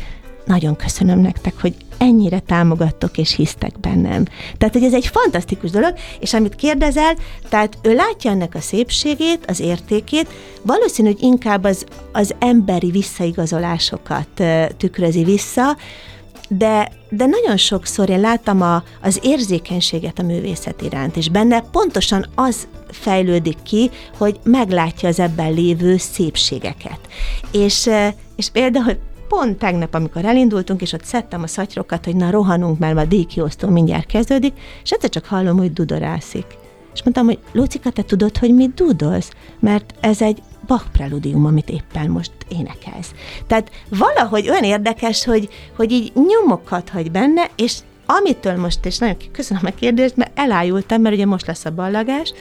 nagyon 0.44 0.76
köszönöm 0.76 1.18
nektek, 1.18 1.60
hogy 1.60 1.74
ennyire 1.98 2.38
támogattok 2.38 3.18
és 3.18 3.34
hisztek 3.34 3.80
bennem. 3.80 4.24
Tehát, 4.58 4.74
hogy 4.74 4.84
ez 4.84 4.94
egy 4.94 5.06
fantasztikus 5.06 5.70
dolog, 5.70 5.94
és 6.20 6.34
amit 6.34 6.54
kérdezel, 6.54 7.16
tehát 7.48 7.78
ő 7.82 7.94
látja 7.94 8.30
ennek 8.30 8.54
a 8.54 8.60
szépségét, 8.60 9.44
az 9.46 9.60
értékét, 9.60 10.28
valószínű, 10.62 11.08
hogy 11.08 11.22
inkább 11.22 11.64
az, 11.64 11.86
az 12.12 12.34
emberi 12.38 12.90
visszaigazolásokat 12.90 14.42
tükrözi 14.76 15.24
vissza, 15.24 15.76
de, 16.48 16.92
de 17.08 17.26
nagyon 17.26 17.56
sokszor 17.56 18.10
én 18.10 18.20
láttam 18.20 18.60
a, 18.60 18.82
az 19.02 19.20
érzékenységet 19.22 20.18
a 20.18 20.22
művészet 20.22 20.82
iránt, 20.82 21.16
és 21.16 21.28
benne 21.28 21.60
pontosan 21.60 22.26
az 22.34 22.68
fejlődik 22.90 23.62
ki, 23.62 23.90
hogy 24.18 24.38
meglátja 24.42 25.08
az 25.08 25.18
ebben 25.18 25.52
lévő 25.52 25.96
szépségeket. 25.96 26.98
És, 27.52 27.90
és 28.36 28.50
például 28.50 28.96
pont 29.34 29.58
tegnap, 29.58 29.94
amikor 29.94 30.24
elindultunk, 30.24 30.82
és 30.82 30.92
ott 30.92 31.04
szedtem 31.04 31.42
a 31.42 31.46
szatyrokat, 31.46 32.04
hogy 32.04 32.16
na 32.16 32.30
rohanunk, 32.30 32.78
mert 32.78 32.98
a 32.98 33.04
díjkiosztó 33.04 33.68
mindjárt 33.68 34.06
kezdődik, 34.06 34.52
és 34.82 34.90
egyszer 34.90 35.10
csak 35.10 35.24
hallom, 35.24 35.56
hogy 35.56 35.72
dudorászik. 35.72 36.46
És 36.94 37.02
mondtam, 37.02 37.26
hogy 37.26 37.38
Lucika, 37.52 37.90
te 37.90 38.02
tudod, 38.02 38.38
hogy 38.38 38.54
mit 38.54 38.74
dudolsz? 38.74 39.30
Mert 39.60 39.94
ez 40.00 40.22
egy 40.22 40.42
Bach 40.66 40.84
preludium, 40.92 41.44
amit 41.44 41.70
éppen 41.70 42.10
most 42.10 42.32
énekelsz. 42.48 43.12
Tehát 43.46 43.70
valahogy 43.88 44.48
olyan 44.48 44.64
érdekes, 44.64 45.24
hogy, 45.24 45.48
hogy 45.76 45.92
így 45.92 46.12
nyomokat 46.14 46.88
hagy 46.88 47.10
benne, 47.10 47.50
és 47.56 47.78
amitől 48.06 48.56
most, 48.56 48.86
és 48.86 48.98
nagyon 48.98 49.16
köszönöm 49.32 49.66
a 49.66 49.70
kérdést, 49.70 50.16
mert 50.16 50.38
elájultam, 50.38 51.00
mert 51.00 51.14
ugye 51.14 51.26
most 51.26 51.46
lesz 51.46 51.64
a 51.64 51.70
ballagás, 51.70 52.32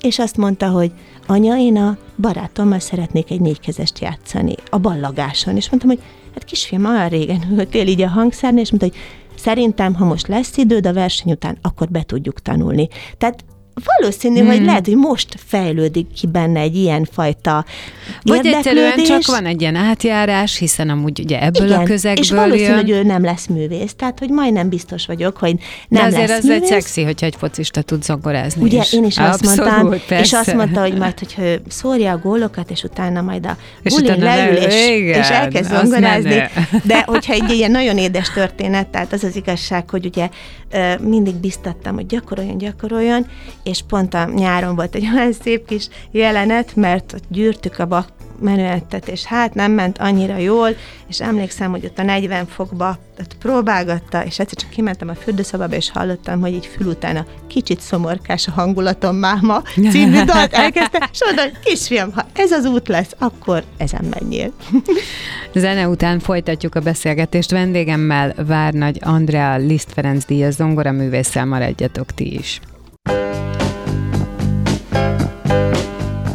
és 0.00 0.18
azt 0.18 0.36
mondta, 0.36 0.68
hogy 0.68 0.92
anya, 1.26 1.56
én 1.56 1.76
a 1.76 1.96
barátommal 2.16 2.78
szeretnék 2.78 3.30
egy 3.30 3.40
négykezest 3.40 3.98
játszani 3.98 4.54
a 4.70 4.78
ballagáson. 4.78 5.56
És 5.56 5.70
mondtam, 5.70 5.90
hogy 5.90 6.00
hát 6.36 6.44
kisfiam, 6.44 6.84
olyan 6.84 7.08
régen 7.08 7.42
ültél 7.50 7.86
így 7.86 8.02
a 8.02 8.08
hangszárni, 8.08 8.60
és 8.60 8.70
mondta, 8.70 8.88
hogy 8.88 8.98
szerintem, 9.34 9.94
ha 9.94 10.04
most 10.04 10.26
lesz 10.26 10.56
időd 10.56 10.86
a 10.86 10.92
verseny 10.92 11.32
után, 11.32 11.58
akkor 11.62 11.88
be 11.88 12.02
tudjuk 12.02 12.40
tanulni. 12.40 12.88
Tehát 13.18 13.44
valószínű, 13.84 14.38
hmm. 14.38 14.46
hogy 14.46 14.64
lehet, 14.64 14.86
hogy 14.86 14.96
most 14.96 15.34
fejlődik 15.46 16.06
ki 16.12 16.26
benne 16.26 16.60
egy 16.60 16.76
ilyen 16.76 17.08
fajta 17.12 17.64
Vagy 18.22 18.46
egyszerűen 18.46 19.04
csak 19.04 19.26
van 19.26 19.46
egy 19.46 19.60
ilyen 19.60 19.74
átjárás, 19.74 20.58
hiszen 20.58 20.88
amúgy 20.88 21.20
ugye 21.20 21.42
ebből 21.42 21.66
Igen, 21.66 21.80
a 21.80 21.82
közegből 21.82 22.22
és 22.22 22.30
valószínű, 22.30 22.64
jön. 22.64 22.74
hogy 22.74 22.90
ő 22.90 23.02
nem 23.02 23.22
lesz 23.22 23.46
művész, 23.46 23.94
tehát 23.94 24.18
hogy 24.18 24.28
majdnem 24.28 24.68
biztos 24.68 25.06
vagyok, 25.06 25.36
hogy 25.36 25.54
nem 25.88 26.02
De 26.02 26.16
azért 26.16 26.28
lesz 26.28 26.38
az 26.38 26.44
művész. 26.44 26.60
egy 26.60 26.66
szexi, 26.68 27.02
hogyha 27.02 27.26
egy 27.26 27.34
focista 27.38 27.82
tud 27.82 28.02
zongorázni 28.02 28.62
Ugye 28.62 28.80
is. 28.80 28.92
én 28.92 29.04
is 29.04 29.18
azt 29.18 29.44
Abszolút, 29.44 29.72
mondtam, 29.72 30.00
persze. 30.06 30.24
és 30.24 30.32
azt 30.32 30.54
mondta, 30.54 30.80
hogy 30.80 30.96
majd, 30.96 31.18
hogyha 31.18 31.42
ő 31.42 31.60
szórja 31.68 32.12
a 32.12 32.18
gólokat, 32.18 32.70
és 32.70 32.82
utána 32.82 33.22
majd 33.22 33.46
a 33.46 33.56
bulin 33.82 34.18
leül, 34.18 34.56
és, 34.56 34.88
igen, 34.88 35.20
és 35.20 35.28
elkezd 35.28 35.70
zongorázni. 35.70 36.42
De 36.84 37.02
hogyha 37.06 37.32
egy 37.32 37.50
ilyen 37.50 37.70
nagyon 37.70 37.98
édes 37.98 38.30
történet, 38.30 38.86
tehát 38.86 39.12
az 39.12 39.24
az 39.24 39.36
igazság, 39.36 39.90
hogy 39.90 40.06
ugye 40.06 40.28
mindig 41.00 41.34
biztattam, 41.34 41.94
hogy 41.94 42.06
gyakoroljon, 42.06 42.58
gyakoroljon, 42.58 43.26
és 43.66 43.82
pont 43.88 44.14
a 44.14 44.24
nyáron 44.34 44.74
volt 44.74 44.94
egy 44.94 45.08
olyan 45.14 45.32
szép 45.32 45.66
kis 45.66 45.88
jelenet, 46.10 46.76
mert 46.76 47.12
ott 47.12 47.24
gyűrtük 47.28 47.78
a 47.78 47.86
bak 47.86 48.08
menüettet, 48.40 49.08
és 49.08 49.24
hát 49.24 49.54
nem 49.54 49.72
ment 49.72 49.98
annyira 49.98 50.36
jól, 50.36 50.76
és 51.08 51.20
emlékszem, 51.20 51.70
hogy 51.70 51.84
ott 51.84 51.98
a 51.98 52.02
40 52.02 52.46
fokba 52.46 52.98
ott 53.20 53.36
próbálgatta, 53.38 54.24
és 54.24 54.38
egyszer 54.38 54.58
csak 54.58 54.70
kimentem 54.70 55.08
a 55.08 55.14
fürdőszobába, 55.14 55.74
és 55.74 55.90
hallottam, 55.90 56.40
hogy 56.40 56.52
így 56.52 56.66
fül 56.66 56.86
utána 56.86 57.26
kicsit 57.46 57.80
szomorkás 57.80 58.46
a 58.46 58.50
hangulatom 58.50 59.16
máma 59.16 59.62
című 59.90 60.24
dalt 60.24 60.52
elkezdte, 60.52 61.08
és 61.12 61.18
mondta, 61.24 61.58
kisfiam, 61.64 62.12
ha 62.12 62.26
ez 62.32 62.52
az 62.52 62.64
út 62.64 62.88
lesz, 62.88 63.14
akkor 63.18 63.64
ezen 63.76 64.04
menjél. 64.18 64.52
Zene 65.54 65.88
után 65.88 66.18
folytatjuk 66.18 66.74
a 66.74 66.80
beszélgetést 66.80 67.50
vendégemmel, 67.50 68.34
Várnagy 68.46 68.98
Andrea 69.00 69.56
Liszt 69.56 69.92
Ferenc 69.92 70.24
díjas 70.24 70.54
zongoraművésszel 70.54 71.44
maradjatok 71.44 72.14
ti 72.14 72.34
is. 72.38 72.60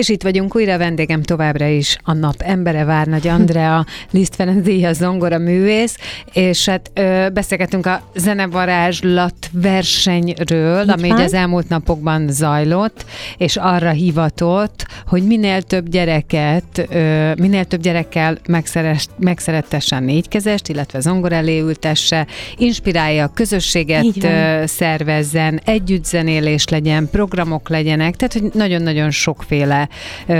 És 0.00 0.08
itt 0.08 0.22
vagyunk 0.22 0.56
újra, 0.56 0.78
vendégem 0.78 1.22
továbbra 1.22 1.66
is 1.66 1.96
a 2.02 2.12
nap 2.12 2.42
embere 2.42 2.84
Várnagy 2.84 3.28
Andrea, 3.28 3.86
Liszt 4.10 4.34
Ferenc 4.34 4.64
díjas 4.64 4.96
zongora 4.96 5.38
művész, 5.38 5.96
és 6.32 6.68
hát 6.68 6.90
ö, 6.94 7.26
beszélgetünk 7.32 7.86
a 7.86 8.02
zenevarázslat 8.14 9.34
versenyről, 9.52 10.82
Így 10.82 10.90
ami 10.90 11.06
így 11.06 11.20
az 11.20 11.34
elmúlt 11.34 11.68
napokban 11.68 12.28
zajlott, 12.28 13.04
és 13.36 13.56
arra 13.56 13.90
hivatott, 13.90 14.86
hogy 15.06 15.22
minél 15.22 15.62
több 15.62 15.88
gyereket, 15.88 16.86
ö, 16.90 17.32
minél 17.34 17.64
több 17.64 17.80
gyerekkel 17.80 18.38
megszeres, 18.48 19.06
megszerettesse 19.18 19.96
a 19.96 20.00
négykezest, 20.00 20.68
illetve 20.68 21.00
zongor 21.00 21.32
elé 21.32 21.60
ültesse, 21.60 22.26
inspirálja 22.56 23.24
a 23.24 23.32
közösséget, 23.34 24.24
ö, 24.24 24.62
szervezzen, 24.66 25.60
együttzenélés 25.64 26.68
legyen, 26.68 27.08
programok 27.10 27.68
legyenek, 27.68 28.16
tehát 28.16 28.32
hogy 28.32 28.50
nagyon-nagyon 28.52 29.10
sokféle 29.10 29.88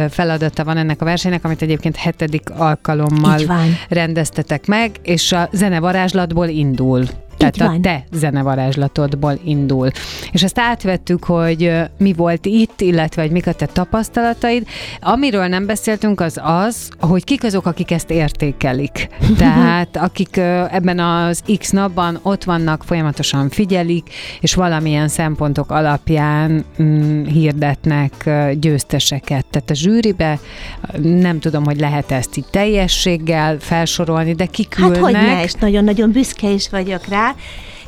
feladata 0.08 0.64
van 0.64 0.76
ennek 0.76 1.02
a 1.02 1.04
versenynek, 1.04 1.44
amit 1.44 1.62
egyébként 1.62 1.96
hetedik 1.96 2.50
alkalommal 2.50 3.40
rendeztetek 3.88 4.66
meg, 4.66 4.90
és 5.02 5.32
a 5.32 5.48
zenevarázslatból 5.52 6.48
indul. 6.48 7.04
Tehát 7.40 7.56
Így 7.56 7.62
a 7.62 7.66
van. 7.66 7.82
te 7.82 8.04
zenevarázslatodból 8.12 9.38
indul. 9.44 9.90
És 10.32 10.42
ezt 10.42 10.58
átvettük, 10.58 11.24
hogy 11.24 11.72
mi 11.98 12.12
volt 12.12 12.46
itt, 12.46 12.80
illetve 12.80 13.22
hogy 13.22 13.30
mik 13.30 13.46
a 13.46 13.52
te 13.52 13.66
tapasztalataid. 13.66 14.66
Amiről 15.00 15.46
nem 15.46 15.66
beszéltünk, 15.66 16.20
az 16.20 16.40
az, 16.42 16.90
hogy 17.00 17.24
kik 17.24 17.44
azok, 17.44 17.66
akik 17.66 17.90
ezt 17.90 18.10
értékelik. 18.10 19.08
Tehát 19.38 19.96
akik 19.96 20.36
ebben 20.70 20.98
az 20.98 21.42
X 21.58 21.70
napban 21.70 22.18
ott 22.22 22.44
vannak, 22.44 22.82
folyamatosan 22.84 23.48
figyelik, 23.48 24.10
és 24.40 24.54
valamilyen 24.54 25.08
szempontok 25.08 25.70
alapján 25.70 26.64
mm, 26.82 27.24
hirdetnek 27.24 28.30
győzteseket. 28.60 29.46
Tehát 29.50 29.70
a 29.70 29.74
zsűribe 29.74 30.38
nem 31.02 31.38
tudom, 31.38 31.64
hogy 31.64 31.80
lehet 31.80 32.10
ezt 32.10 32.36
így 32.36 32.46
teljességgel 32.50 33.56
felsorolni, 33.58 34.34
de 34.34 34.46
kik 34.46 34.74
Hát 34.74 34.96
hogy 34.96 35.12
ne, 35.12 35.42
és 35.42 35.52
nagyon-nagyon 35.52 36.12
büszke 36.12 36.50
is 36.50 36.68
vagyok 36.68 37.06
rá. 37.06 37.29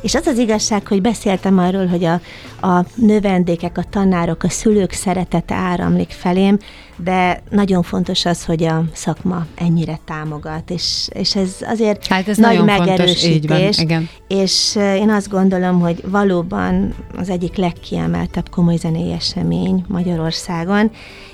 És 0.03 0.15
az 0.15 0.27
az 0.27 0.37
igazság, 0.37 0.87
hogy 0.87 1.01
beszéltem 1.01 1.57
arról, 1.57 1.87
hogy 1.87 2.03
a, 2.03 2.21
a 2.67 2.85
növendékek, 2.95 3.77
a 3.77 3.83
tanárok, 3.89 4.43
a 4.43 4.49
szülők 4.49 4.91
szeretete 4.91 5.55
áramlik 5.55 6.09
felém, 6.09 6.57
de 6.95 7.43
nagyon 7.49 7.83
fontos 7.83 8.25
az, 8.25 8.45
hogy 8.45 8.63
a 8.63 8.83
szakma 8.93 9.45
ennyire 9.55 9.99
támogat, 10.05 10.69
és, 10.69 11.07
és 11.13 11.35
ez 11.35 11.55
azért 11.61 12.07
Hát 12.07 12.27
ez 12.27 12.37
nagy 12.37 12.55
fontos, 12.55 12.77
megerősítés. 12.77 13.23
így 13.23 13.47
van, 13.47 13.59
igen. 13.71 14.09
És 14.27 14.75
eh, 14.75 14.95
én 14.95 15.09
azt 15.09 15.29
gondolom, 15.29 15.79
hogy 15.79 16.03
valóban 16.09 16.95
az 17.17 17.29
egyik 17.29 17.55
legkiemeltebb 17.55 18.49
komoly 18.49 18.75
zenei 18.75 19.11
esemény 19.11 19.85
Magyarországon, 19.87 20.91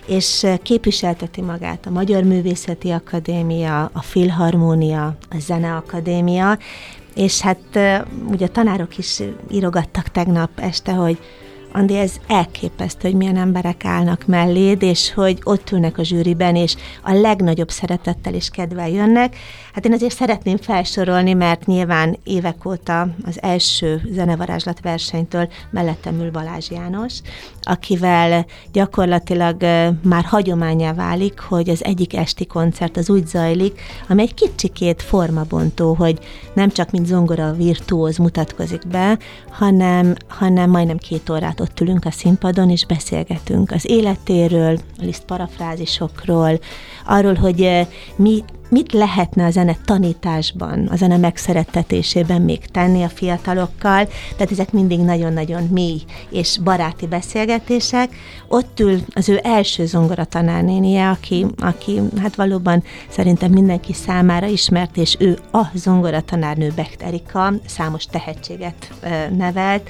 és 0.07 0.43
eh, 0.43 0.57
képviselteti 0.57 1.41
magát 1.41 1.85
a 1.85 1.89
Magyar 1.89 2.23
Művészeti 2.23 2.89
Akadémia, 2.89 3.89
a 3.93 4.01
Filharmónia, 4.01 5.15
a 5.29 5.39
Zeneakadémia, 5.39 6.57
és 7.19 7.41
hát 7.41 7.79
ugye 8.29 8.45
a 8.45 8.51
tanárok 8.51 8.97
is 8.97 9.21
írogattak 9.51 10.07
tegnap 10.07 10.49
este, 10.59 10.91
hogy 10.91 11.17
Andi, 11.71 11.97
ez 11.97 12.13
elképesztő, 12.27 13.09
hogy 13.09 13.17
milyen 13.17 13.37
emberek 13.37 13.85
állnak 13.85 14.25
melléd, 14.25 14.81
és 14.81 15.13
hogy 15.13 15.39
ott 15.43 15.71
ülnek 15.71 15.97
a 15.97 16.03
zsűriben, 16.03 16.55
és 16.55 16.75
a 17.03 17.13
legnagyobb 17.13 17.69
szeretettel 17.69 18.33
és 18.33 18.49
kedvel 18.49 18.89
jönnek. 18.89 19.35
Hát 19.73 19.85
én 19.85 19.93
azért 19.93 20.15
szeretném 20.15 20.57
felsorolni, 20.57 21.33
mert 21.33 21.65
nyilván 21.65 22.17
évek 22.23 22.65
óta 22.65 23.07
az 23.25 23.41
első 23.41 24.01
zenevarázslat 24.11 24.79
versenytől 24.81 25.49
mellettem 25.71 26.19
ül 26.19 26.31
Balázs 26.31 26.69
János, 26.69 27.13
akivel 27.69 28.45
gyakorlatilag 28.71 29.61
már 30.03 30.23
hagyományá 30.23 30.93
válik, 30.93 31.39
hogy 31.39 31.69
az 31.69 31.83
egyik 31.83 32.15
esti 32.15 32.45
koncert 32.45 32.97
az 32.97 33.09
úgy 33.09 33.27
zajlik, 33.27 33.81
ami 34.07 34.21
egy 34.21 34.33
kicsikét 34.33 35.01
formabontó, 35.01 35.93
hogy 35.93 36.19
nem 36.53 36.69
csak 36.69 36.91
mint 36.91 37.05
zongora 37.05 37.53
virtuóz 37.53 38.17
mutatkozik 38.17 38.87
be, 38.87 39.17
hanem, 39.51 40.15
hanem 40.27 40.69
majdnem 40.69 40.97
két 40.97 41.29
órát 41.29 41.59
ott 41.59 41.79
ülünk 41.79 42.05
a 42.05 42.11
színpadon, 42.11 42.69
és 42.69 42.85
beszélgetünk 42.85 43.71
az 43.71 43.89
életéről, 43.89 44.77
a 44.97 45.03
liszt 45.03 45.25
parafrázisokról, 45.25 46.59
arról, 47.05 47.33
hogy 47.33 47.87
mi 48.15 48.43
mit 48.69 48.93
lehetne 48.93 49.45
a 49.45 49.49
zene 49.49 49.77
tanításban, 49.85 50.87
a 50.91 50.95
zene 50.95 51.17
megszerettetésében 51.17 52.41
még 52.41 52.65
tenni 52.65 53.03
a 53.03 53.09
fiatalokkal, 53.09 54.07
tehát 54.35 54.51
ezek 54.51 54.71
mindig 54.71 54.99
nagyon-nagyon 54.99 55.63
mély 55.63 56.01
és 56.29 56.59
baráti 56.63 57.07
beszélgetések. 57.07 58.15
Ott 58.47 58.79
ül 58.79 58.99
az 59.13 59.29
ő 59.29 59.39
első 59.43 59.85
zongora 59.85 60.25
tanárnénie, 60.25 61.09
aki, 61.09 61.45
aki 61.57 62.01
hát 62.21 62.35
valóban 62.35 62.83
szerintem 63.09 63.51
mindenki 63.51 63.93
számára 63.93 64.47
ismert, 64.47 64.97
és 64.97 65.15
ő 65.19 65.39
a 65.51 65.65
zongora 65.73 66.21
tanárnő 66.21 66.71
Becht 66.75 67.01
Erika, 67.01 67.53
számos 67.65 68.05
tehetséget 68.05 68.91
nevelt, 69.37 69.89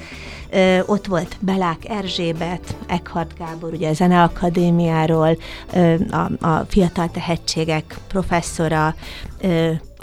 ott 0.86 1.06
volt 1.06 1.38
Belák 1.40 1.90
Erzsébet, 1.90 2.76
Eckhart 2.88 3.38
Gábor, 3.38 3.74
ugye 3.74 3.90
a 3.90 3.94
Zeneakadémiáról, 3.94 5.38
a, 6.12 6.48
a 6.48 6.66
fiatal 6.68 7.10
tehetségek 7.12 7.98
professzora, 8.08 8.96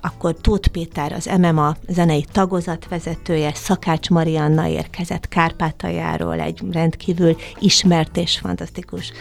akkor 0.07 0.37
Tóth 0.41 0.69
Péter, 0.69 1.13
az 1.13 1.31
MMA 1.39 1.77
zenei 1.89 2.25
tagozatvezetője, 2.33 3.51
Szakács 3.55 4.11
Marianna 4.11 4.69
érkezett 4.69 5.29
Kárpátaljáról, 5.29 6.41
egy 6.41 6.61
rendkívül 6.73 7.37
ismert 7.59 8.17
és 8.17 8.39
fantasztikus 8.39 9.13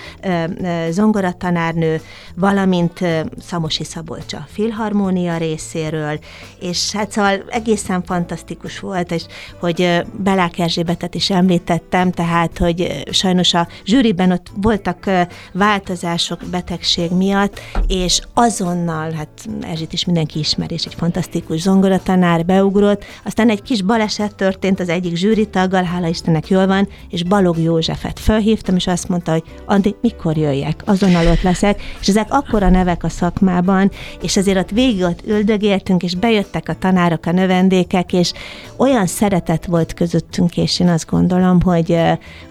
zongoratanárnő, 0.89 2.02
valamint 2.36 3.00
Szamosi 3.39 3.84
Szabolcs 3.84 4.34
a 4.34 4.45
Filharmónia 4.48 5.38
részéről, 5.38 6.19
és 6.60 6.91
hát 6.91 7.12
szóval 7.12 7.43
egészen 7.50 8.04
fantasztikus 8.04 8.80
volt, 8.80 9.12
és 9.12 9.26
hogy 9.60 10.04
Belák 10.17 10.60
Erzsébetet 10.60 11.15
is 11.15 11.30
említettem, 11.30 12.12
tehát, 12.12 12.58
hogy 12.58 13.04
sajnos 13.12 13.54
a 13.54 13.67
zsűriben 13.86 14.32
ott 14.32 14.48
voltak 14.56 15.10
változások 15.54 16.39
betegség 16.52 17.12
miatt, 17.12 17.60
és 17.88 18.21
azonnal, 18.34 19.12
hát 19.12 19.30
Erzsét 19.62 19.93
is 19.93 20.06
mindenki 20.06 20.39
ismeri, 20.39 20.75
és 20.76 20.86
egy 20.86 20.94
fantasztikus 20.94 21.62
zongoratanár 21.62 22.46
beugrott, 22.46 23.04
aztán 23.24 23.50
egy 23.50 23.62
kis 23.62 23.82
baleset 23.82 24.36
történt 24.36 24.80
az 24.80 24.90
egyik 24.90 25.16
zsűritaggal, 25.16 25.84
hála 25.84 26.08
Istennek 26.08 26.48
jól 26.48 26.68
van, 26.68 26.88
és 27.10 27.24
Balog 27.24 27.58
Józsefet 27.58 28.20
felhívtam, 28.20 28.76
és 28.76 28.88
azt 28.88 29.10
mondta, 29.10 29.32
hogy 29.32 29.44
Andi, 29.66 29.96
mikor 30.02 30.38
jöjjek? 30.38 30.82
Azonnal 30.86 31.28
ott 31.28 31.42
leszek, 31.42 31.82
és 32.02 32.08
ezek 32.08 32.28
akkora 32.30 32.70
nevek 32.70 33.04
a 33.04 33.10
szakmában, 33.10 33.92
és 34.22 34.38
azért 34.38 34.58
ott 34.58 34.70
végig 34.70 35.04
ott 35.04 35.28
üldögéltünk, 35.28 36.04
és 36.04 36.16
bejöttek 36.16 36.70
a 36.70 36.74
tanárok, 36.74 37.26
a 37.26 37.32
növendékek, 37.32 38.14
és 38.14 38.32
olyan 38.78 39.06
szeretet 39.06 39.66
volt 39.66 39.94
közöttünk, 39.94 40.58
és 40.58 40.80
én 40.80 40.90
azt 40.90 41.10
gondolom, 41.10 41.62
hogy, 41.62 41.98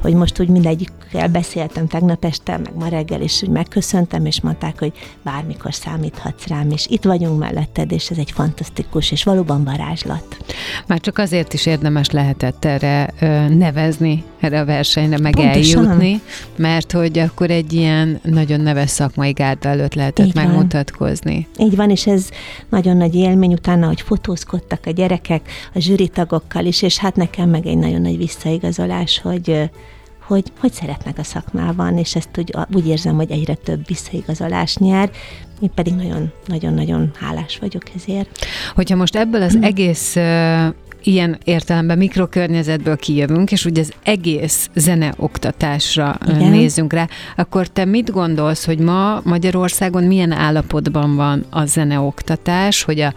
hogy 0.00 0.14
most 0.14 0.40
úgy 0.40 0.48
mindegyikkel 0.48 1.28
beszéltem 1.28 1.86
tegnap 1.86 2.24
este, 2.24 2.56
meg 2.56 2.74
ma 2.74 2.88
reggel 2.88 3.20
is 3.20 3.42
úgy 3.42 3.48
megköszöntem, 3.48 4.26
és 4.26 4.40
mondták, 4.40 4.78
hogy 4.78 4.92
bármikor 5.22 5.74
számíthatsz 5.74 6.46
rám, 6.46 6.70
és 6.70 6.86
itt 6.86 7.04
vagyunk 7.04 7.38
melletted, 7.38 7.92
és 7.92 8.10
ez 8.14 8.20
egy 8.20 8.30
fantasztikus, 8.30 9.10
és 9.10 9.24
valóban 9.24 9.64
varázslat. 9.64 10.36
Már 10.86 11.00
csak 11.00 11.18
azért 11.18 11.52
is 11.52 11.66
érdemes 11.66 12.10
lehetett 12.10 12.64
erre 12.64 13.12
nevezni, 13.48 14.24
erre 14.40 14.60
a 14.60 14.64
versenyre, 14.64 15.18
meg 15.18 15.32
Pontosan. 15.32 15.84
eljutni, 15.84 16.20
mert 16.56 16.92
hogy 16.92 17.18
akkor 17.18 17.50
egy 17.50 17.72
ilyen 17.72 18.20
nagyon 18.22 18.60
neves 18.60 18.90
szakmai 18.90 19.30
gárda 19.30 19.68
előtt 19.68 19.94
lehetett 19.94 20.26
Így 20.26 20.34
megmutatkozni. 20.34 21.46
Van. 21.56 21.66
Így 21.66 21.76
van, 21.76 21.90
és 21.90 22.06
ez 22.06 22.28
nagyon 22.68 22.96
nagy 22.96 23.14
élmény 23.14 23.52
utána, 23.52 23.86
hogy 23.86 24.00
fotózkodtak 24.00 24.86
a 24.86 24.90
gyerekek 24.90 25.50
a 25.74 25.80
zsűritagokkal 25.80 26.64
is, 26.64 26.82
és 26.82 26.98
hát 26.98 27.16
nekem 27.16 27.48
meg 27.48 27.66
egy 27.66 27.78
nagyon 27.78 28.00
nagy 28.00 28.16
visszaigazolás, 28.16 29.20
hogy 29.20 29.70
hogy, 30.26 30.52
hogy 30.58 30.72
szeretnek 30.72 31.18
a 31.18 31.22
szakmában, 31.22 31.98
és 31.98 32.14
ezt 32.14 32.28
úgy, 32.38 32.54
úgy 32.72 32.88
érzem, 32.88 33.14
hogy 33.14 33.30
egyre 33.30 33.54
több 33.54 33.86
visszaigazolás 33.86 34.76
nyer, 34.76 35.10
én 35.60 35.70
pedig 35.74 35.92
nagyon-nagyon 36.46 37.10
hálás 37.20 37.58
vagyok 37.58 37.82
ezért. 37.96 38.28
Hogyha 38.74 38.96
most 38.96 39.16
ebből 39.16 39.42
az 39.42 39.58
egész 39.60 40.16
uh, 40.16 40.74
ilyen 41.06 41.38
értelemben 41.44 41.98
mikrokörnyezetből 41.98 42.96
kijövünk, 42.96 43.52
és 43.52 43.64
ugye 43.64 43.80
az 43.80 43.92
egész 44.02 44.68
zeneoktatásra 44.74 46.18
Igen. 46.26 46.50
nézzünk 46.50 46.92
rá, 46.92 47.08
akkor 47.36 47.66
te 47.66 47.84
mit 47.84 48.10
gondolsz, 48.10 48.64
hogy 48.64 48.78
ma 48.78 49.20
Magyarországon 49.24 50.04
milyen 50.04 50.32
állapotban 50.32 51.16
van 51.16 51.44
a 51.50 51.64
zeneoktatás, 51.64 52.82
hogy 52.82 53.00
a 53.00 53.14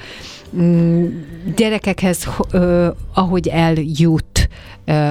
mm, 0.58 1.06
gyerekekhez, 1.56 2.28
ahogy 3.13 3.48
eljut 3.48 4.37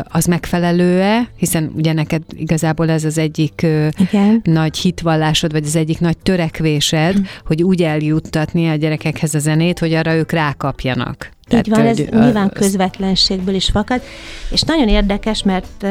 az 0.03 0.25
megfelelő-e, 0.25 1.29
hiszen 1.37 1.73
ugye 1.75 1.93
neked 1.93 2.23
igazából 2.37 2.91
ez 2.91 3.05
az 3.05 3.19
egyik 3.19 3.67
Igen. 3.99 4.41
nagy 4.45 4.77
hitvallásod, 4.77 5.53
vagy 5.53 5.65
az 5.65 5.77
egyik 5.77 6.01
nagy 6.01 6.19
törekvésed, 6.19 7.15
hm. 7.15 7.23
hogy 7.47 7.62
úgy 7.62 7.83
eljuttatni 7.83 8.69
a 8.69 8.75
gyerekekhez 8.75 9.35
a 9.35 9.39
zenét, 9.39 9.79
hogy 9.79 9.93
arra 9.93 10.15
ők 10.15 10.33
rákapjanak. 10.33 11.36
Tehát, 11.49 11.67
Így 11.67 11.75
van, 11.75 11.87
ez 11.87 11.99
a, 11.99 12.19
nyilván 12.25 12.51
közvetlenségből 12.51 13.55
is 13.55 13.71
fakad, 13.71 14.03
és 14.51 14.63
nagyon 14.63 14.89
érdekes, 14.89 15.43
mert, 15.43 15.87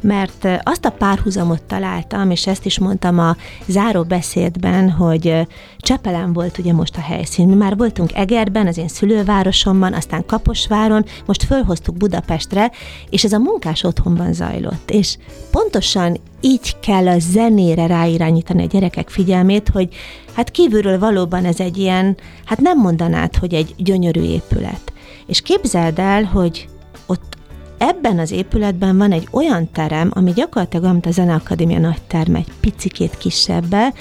mert 0.00 0.48
azt 0.62 0.84
a 0.84 0.90
párhuzamot 0.90 1.62
találtam, 1.62 2.30
és 2.30 2.46
ezt 2.46 2.64
is 2.64 2.78
mondtam 2.78 3.18
a 3.18 3.36
záró 3.66 4.02
beszédben, 4.02 4.90
hogy 4.90 5.46
Csepelen 5.78 6.32
volt 6.32 6.58
ugye 6.58 6.72
most 6.72 6.96
a 6.96 7.00
helyszín. 7.00 7.48
Mi 7.48 7.54
már 7.54 7.76
voltunk 7.76 8.14
Egerben, 8.14 8.66
az 8.66 8.78
én 8.78 8.88
szülővárosomban, 8.88 9.92
aztán 9.92 10.26
Kaposváron, 10.26 11.04
most 11.26 11.42
fölhoztuk 11.42 11.96
Budapestre, 11.96 12.70
és 13.10 13.24
ez 13.24 13.32
a 13.32 13.38
munkás 13.38 13.82
otthonban 13.82 14.32
zajlott. 14.32 14.90
És 14.90 15.16
pontosan 15.50 16.20
így 16.40 16.80
kell 16.80 17.08
a 17.08 17.18
zenére 17.18 17.86
ráirányítani 17.86 18.62
a 18.62 18.66
gyerekek 18.66 19.08
figyelmét, 19.08 19.68
hogy 19.68 19.88
hát 20.32 20.50
kívülről 20.50 20.98
valóban 20.98 21.44
ez 21.44 21.60
egy 21.60 21.76
ilyen, 21.76 22.16
hát 22.44 22.60
nem 22.60 22.78
mondanád, 22.78 23.36
hogy 23.36 23.54
egy 23.54 23.74
gyönyörű 23.76 24.22
épület. 24.22 24.92
És 25.26 25.40
képzeld 25.40 25.98
el, 25.98 26.24
hogy 26.24 26.68
ott 27.06 27.36
ebben 27.78 28.18
az 28.18 28.30
épületben 28.30 28.98
van 28.98 29.12
egy 29.12 29.28
olyan 29.30 29.68
terem, 29.72 30.10
ami 30.14 30.32
gyakorlatilag 30.32 30.92
mint 30.92 31.06
a 31.06 31.10
Zeneakadémia 31.10 31.78
nagy 31.78 32.02
terme, 32.06 32.38
egy 32.38 32.52
picikét 32.60 33.18
kisebbe, 33.18 33.92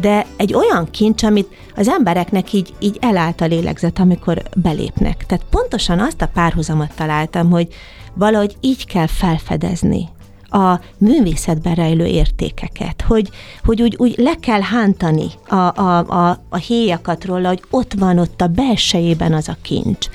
de 0.00 0.26
egy 0.36 0.54
olyan 0.54 0.90
kincs, 0.90 1.22
amit 1.22 1.48
az 1.76 1.88
embereknek 1.88 2.52
így, 2.52 2.74
így 2.78 2.96
elállt 3.00 3.40
a 3.40 3.46
lélegzet, 3.46 3.98
amikor 3.98 4.42
belépnek. 4.56 5.26
Tehát 5.26 5.44
pontosan 5.50 5.98
azt 5.98 6.22
a 6.22 6.30
párhuzamot 6.32 6.94
találtam, 6.94 7.50
hogy 7.50 7.68
valahogy 8.14 8.56
így 8.60 8.86
kell 8.86 9.06
felfedezni 9.06 10.08
a 10.50 10.80
művészetben 10.98 11.74
rejlő 11.74 12.06
értékeket, 12.06 13.02
hogy, 13.02 13.30
hogy 13.64 13.82
úgy, 13.82 13.94
úgy 13.98 14.14
le 14.18 14.34
kell 14.40 14.60
hántani 14.60 15.26
a, 15.48 15.54
a, 15.54 15.98
a, 15.98 16.40
a 16.48 16.56
héjakat 16.56 17.24
róla, 17.24 17.48
hogy 17.48 17.62
ott 17.70 17.92
van 17.92 18.18
ott 18.18 18.40
a 18.40 18.46
belsejében 18.46 19.32
az 19.32 19.48
a 19.48 19.56
kincs. 19.62 20.06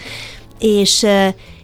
És 0.60 1.04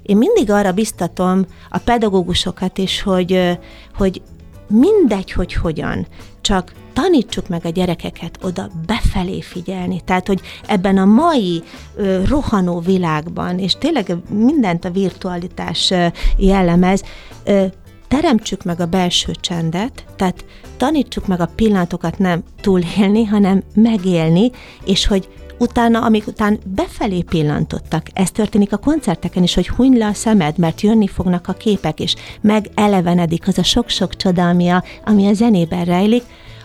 én 0.02 0.18
mindig 0.18 0.52
arra 0.52 0.72
biztatom 0.72 1.46
a 1.70 1.78
pedagógusokat 1.78 2.78
is, 2.78 3.02
hogy, 3.02 3.58
hogy 3.98 4.22
mindegy, 4.68 5.32
hogy 5.32 5.54
hogyan, 5.54 6.08
csak 6.42 6.74
tanítsuk 6.94 7.48
meg 7.48 7.66
a 7.66 7.70
gyerekeket 7.70 8.40
oda 8.44 8.70
befelé 8.86 9.42
figyelni. 9.42 10.02
Tehát, 10.06 10.28
hogy 10.28 10.42
ebben 10.68 10.98
a 10.98 11.06
mai 11.06 11.64
ö, 11.96 12.26
rohanó 12.26 12.80
világban, 12.80 13.60
és 13.60 13.76
tényleg 13.80 14.16
mindent 14.30 14.86
a 14.86 14.92
virtualitás 14.92 15.92
ö, 15.92 16.08
jellemez, 16.38 17.04
ö, 17.44 17.66
teremtsük 18.12 18.64
meg 18.64 18.80
a 18.80 18.86
belső 18.86 19.32
csendet, 19.40 20.06
tehát 20.16 20.46
tanítsuk 20.78 21.28
meg 21.28 21.42
a 21.42 21.50
pillanatokat 21.56 22.18
nem 22.18 22.44
túlélni, 22.62 23.26
hanem 23.26 23.64
megélni, 23.76 24.52
és 24.86 25.08
hogy 25.08 25.30
utána, 25.58 26.02
amik 26.02 26.28
után 26.28 26.60
befelé 26.66 27.22
pillantottak, 27.22 28.06
ez 28.14 28.32
történik 28.32 28.74
a 28.74 28.78
koncerteken 28.78 29.44
is, 29.44 29.54
hogy 29.54 29.70
huny 29.70 29.98
le 29.98 30.06
a 30.06 30.14
szemed, 30.14 30.58
mert 30.58 30.82
jönni 30.82 31.08
fognak 31.08 31.48
a 31.48 31.54
képek, 31.54 32.00
és 32.00 32.16
megelevenedik 32.42 33.48
az 33.48 33.58
a 33.58 33.64
sok-sok 33.64 34.16
csoda, 34.16 34.48
ami 34.48 34.70
a, 34.70 34.84
ami 35.06 35.28
a 35.28 35.34
zenében 35.34 35.86
rejlik, 35.86 36.24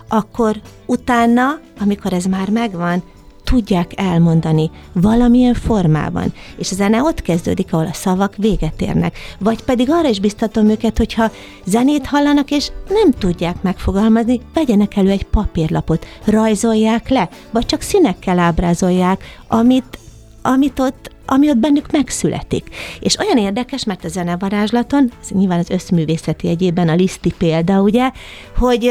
akkor 0.09 0.61
utána, 0.87 1.61
amikor 1.80 2.12
ez 2.12 2.24
már 2.24 2.50
megvan, 2.50 3.02
tudják 3.50 3.92
elmondani 3.96 4.70
valamilyen 4.92 5.54
formában. 5.54 6.32
És 6.59 6.70
a 6.70 6.74
zene 6.74 7.02
ott 7.02 7.22
kezdődik, 7.22 7.72
ahol 7.72 7.87
a 7.87 7.92
szavak 7.92 8.37
véget 8.37 8.80
érnek. 8.80 9.18
Vagy 9.38 9.62
pedig 9.62 9.90
arra 9.90 10.09
is 10.09 10.20
biztatom 10.20 10.68
őket, 10.68 10.98
hogyha 10.98 11.30
zenét 11.64 12.06
hallanak, 12.06 12.50
és 12.50 12.70
nem 12.88 13.11
tudják 13.11 13.62
megfogalmazni, 13.62 14.40
vegyenek 14.54 14.96
elő 14.96 15.11
egy 15.11 15.24
papírlapot, 15.24 16.06
rajzolják 16.24 17.09
le, 17.09 17.28
vagy 17.50 17.66
csak 17.66 17.80
színekkel 17.80 18.38
ábrázolják, 18.38 19.24
amit, 19.48 19.98
amit 20.46 20.78
ott 20.78 21.14
ami 21.28 21.48
ott 21.48 21.56
bennük 21.56 21.90
megszületik. 21.90 22.68
És 23.00 23.18
olyan 23.18 23.38
érdekes, 23.38 23.85
mert 23.85 24.04
a 24.04 24.09
zenevarázslaton, 24.09 25.12
ez 25.22 25.28
nyilván 25.28 25.59
az 25.59 25.70
összművészeti 25.70 26.48
egyében 26.48 26.88
a 26.88 26.94
liszti 26.94 27.32
példa, 27.38 27.80
ugye, 27.80 28.11
hogy, 28.59 28.90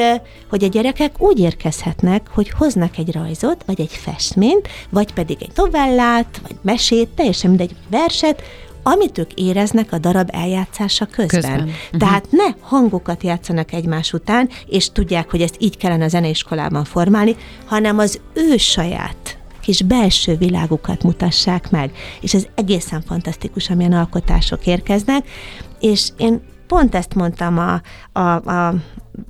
hogy 0.49 0.63
a 0.63 0.67
gyerekek 0.67 1.21
úgy 1.21 1.39
érkezhetnek, 1.39 2.27
hogy 2.33 2.49
hoznak 2.49 2.97
egy 2.97 3.11
rajzot, 3.11 3.63
vagy 3.65 3.81
egy 3.81 3.91
festményt, 3.91 4.67
vagy 4.89 5.13
pedig 5.13 5.37
egy 5.39 5.51
novellát, 5.55 6.41
vagy 6.47 6.55
mesét, 6.61 7.07
teljesen 7.07 7.49
mindegy 7.49 7.75
verset, 7.89 8.41
amit 8.83 9.17
ők 9.17 9.33
éreznek 9.33 9.91
a 9.91 9.97
darab 9.97 10.29
eljátszása 10.31 11.05
közben. 11.05 11.41
közben. 11.41 11.59
Uh-huh. 11.59 11.99
Tehát 11.99 12.27
ne 12.31 12.53
hangokat 12.59 13.23
játszanak 13.23 13.71
egymás 13.73 14.13
után, 14.13 14.49
és 14.67 14.91
tudják, 14.91 15.31
hogy 15.31 15.41
ezt 15.41 15.55
így 15.59 15.77
kellene 15.77 16.05
a 16.05 16.07
zeneiskolában 16.07 16.83
formálni, 16.83 17.35
hanem 17.65 17.97
az 17.97 18.19
ő 18.33 18.57
saját 18.57 19.37
kis 19.65 19.81
belső 19.81 20.35
világukat 20.35 21.03
mutassák 21.03 21.69
meg. 21.69 21.91
És 22.21 22.33
ez 22.33 22.47
egészen 22.55 23.01
fantasztikus, 23.01 23.69
amilyen 23.69 23.93
alkotások 23.93 24.67
érkeznek, 24.67 25.27
és 25.79 26.09
én 26.17 26.41
pont 26.67 26.95
ezt 26.95 27.13
mondtam 27.13 27.57
a, 27.57 27.81
a, 28.19 28.49
a 28.49 28.73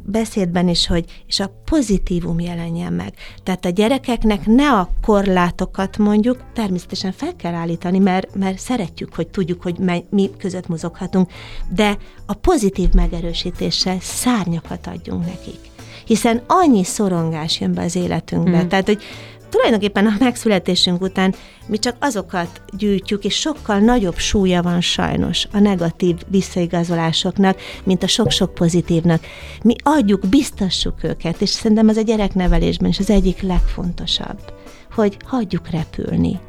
beszédben 0.05 0.67
is, 0.67 0.87
hogy 0.87 1.23
és 1.27 1.39
a 1.39 1.51
pozitívum 1.65 2.39
jelenjen 2.39 2.93
meg. 2.93 3.13
Tehát 3.43 3.65
a 3.65 3.69
gyerekeknek 3.69 4.45
ne 4.45 4.71
a 4.71 4.89
korlátokat 5.01 5.97
mondjuk, 5.97 6.43
természetesen 6.53 7.11
fel 7.11 7.35
kell 7.35 7.53
állítani, 7.53 7.99
mert, 7.99 8.35
mert 8.35 8.59
szeretjük, 8.59 9.15
hogy 9.15 9.27
tudjuk, 9.27 9.61
hogy 9.61 9.75
mi 10.09 10.29
között 10.37 10.67
mozoghatunk, 10.67 11.31
de 11.69 11.97
a 12.25 12.33
pozitív 12.33 12.89
megerősítéssel 12.93 13.97
szárnyakat 13.99 14.87
adjunk 14.87 15.25
nekik. 15.25 15.59
Hiszen 16.05 16.41
annyi 16.47 16.83
szorongás 16.83 17.59
jön 17.59 17.73
be 17.73 17.83
az 17.83 17.95
életünkbe. 17.95 18.59
Hmm. 18.59 18.67
Tehát, 18.67 18.85
hogy 18.85 19.03
tulajdonképpen 19.55 20.05
a 20.05 20.15
megszületésünk 20.19 21.01
után 21.01 21.35
mi 21.67 21.77
csak 21.77 21.95
azokat 21.99 22.61
gyűjtjük, 22.77 23.23
és 23.23 23.35
sokkal 23.35 23.79
nagyobb 23.79 24.17
súlya 24.17 24.61
van 24.61 24.81
sajnos 24.81 25.47
a 25.51 25.59
negatív 25.59 26.15
visszaigazolásoknak, 26.27 27.59
mint 27.83 28.03
a 28.03 28.07
sok-sok 28.07 28.53
pozitívnak. 28.53 29.23
Mi 29.63 29.75
adjuk, 29.83 30.27
biztassuk 30.29 31.03
őket, 31.03 31.41
és 31.41 31.49
szerintem 31.49 31.89
ez 31.89 31.97
a 31.97 32.01
gyereknevelésben 32.01 32.89
is 32.89 32.99
az 32.99 33.09
egyik 33.09 33.41
legfontosabb, 33.41 34.39
hogy 34.91 35.17
hagyjuk 35.25 35.69
repülni 35.69 36.39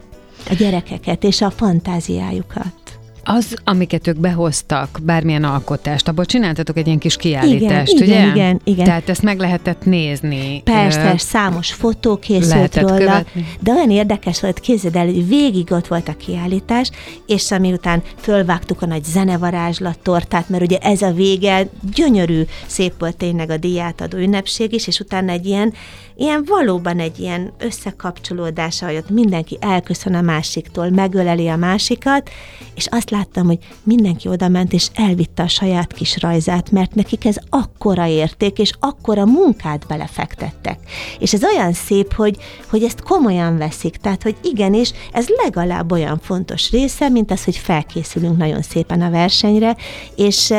a 0.51 0.55
gyerekeket 0.55 1.25
és 1.25 1.41
a 1.41 1.51
fantáziájukat. 1.51 2.97
Az, 3.29 3.57
amiket 3.65 4.07
ők 4.07 4.19
behoztak, 4.19 4.99
bármilyen 5.03 5.45
alkotást, 5.45 6.09
abból 6.09 6.25
csináltatok 6.25 6.77
egy 6.77 6.87
ilyen 6.87 6.99
kis 6.99 7.17
kiállítást, 7.17 7.93
igen, 7.93 8.07
ugye? 8.07 8.27
Igen, 8.31 8.61
igen. 8.65 8.85
Tehát 8.85 9.09
ezt 9.09 9.23
meg 9.23 9.39
lehetett 9.39 9.85
nézni. 9.85 10.61
Persze, 10.65 11.13
Ö, 11.13 11.17
számos 11.17 11.73
fotó 11.73 12.17
készült 12.17 12.77
róla, 12.77 12.97
követni. 12.97 13.47
de 13.61 13.73
olyan 13.73 13.91
érdekes 13.91 14.41
volt, 14.41 14.61
képzeld 14.61 14.97
el, 14.97 15.05
hogy 15.05 15.29
végig 15.29 15.73
ott 15.73 15.87
volt 15.87 16.09
a 16.09 16.17
kiállítás, 16.17 16.91
és 17.27 17.51
amiután 17.51 18.03
fölvágtuk 18.17 18.83
a 18.83 18.87
nagy 18.87 19.05
zenevarázslat 19.05 19.99
tortát, 19.99 20.49
mert 20.49 20.63
ugye 20.63 20.79
ez 20.79 21.03
a 21.03 21.13
vége, 21.13 21.69
gyönyörű, 21.95 22.43
szép 22.67 22.93
volt 22.99 23.17
tényleg 23.17 23.51
a 23.51 23.57
díjátadó 23.57 24.19
ünnepség 24.19 24.73
is, 24.73 24.87
és 24.87 25.01
utána 25.01 25.33
egy 25.33 25.47
ilyen, 25.47 25.73
ilyen 26.17 26.45
valóban 26.47 26.99
egy 26.99 27.19
ilyen 27.19 27.53
összekapcsolódás, 27.59 28.83
ahogy 28.83 28.97
ott 28.97 29.11
mindenki 29.11 29.59
elköszön 29.61 30.15
a 30.15 30.21
másiktól, 30.21 30.91
megöleli 30.91 31.49
a 31.49 31.57
másikat, 31.57 32.31
és 32.75 32.87
azt 32.87 33.11
láttam, 33.11 33.47
hogy 33.47 33.59
mindenki 33.83 34.29
oda 34.29 34.49
ment, 34.49 34.73
és 34.73 34.89
elvitte 34.95 35.43
a 35.43 35.49
saját 35.49 35.93
kis 35.93 36.21
rajzát, 36.21 36.71
mert 36.71 36.95
nekik 36.95 37.25
ez 37.25 37.37
akkora 37.49 38.07
érték, 38.07 38.59
és 38.59 38.73
akkora 38.81 39.25
munkát 39.25 39.87
belefektettek. 39.87 40.79
És 41.19 41.33
ez 41.33 41.45
olyan 41.45 41.73
szép, 41.73 42.15
hogy, 42.15 42.37
hogy 42.71 42.83
ezt 42.83 43.03
komolyan 43.03 43.59
veszik, 43.59 43.97
tehát, 43.97 44.23
hogy 44.23 44.37
igenis, 44.43 44.93
ez 45.13 45.27
legalább 45.45 45.93
olyan 45.93 46.19
fontos 46.23 46.71
része, 46.71 47.09
mint 47.09 47.31
az, 47.31 47.45
hogy 47.45 47.57
felkészülünk 47.57 48.37
nagyon 48.37 48.63
szépen 48.63 49.01
a 49.01 49.11
versenyre, 49.11 49.77
és, 50.15 50.53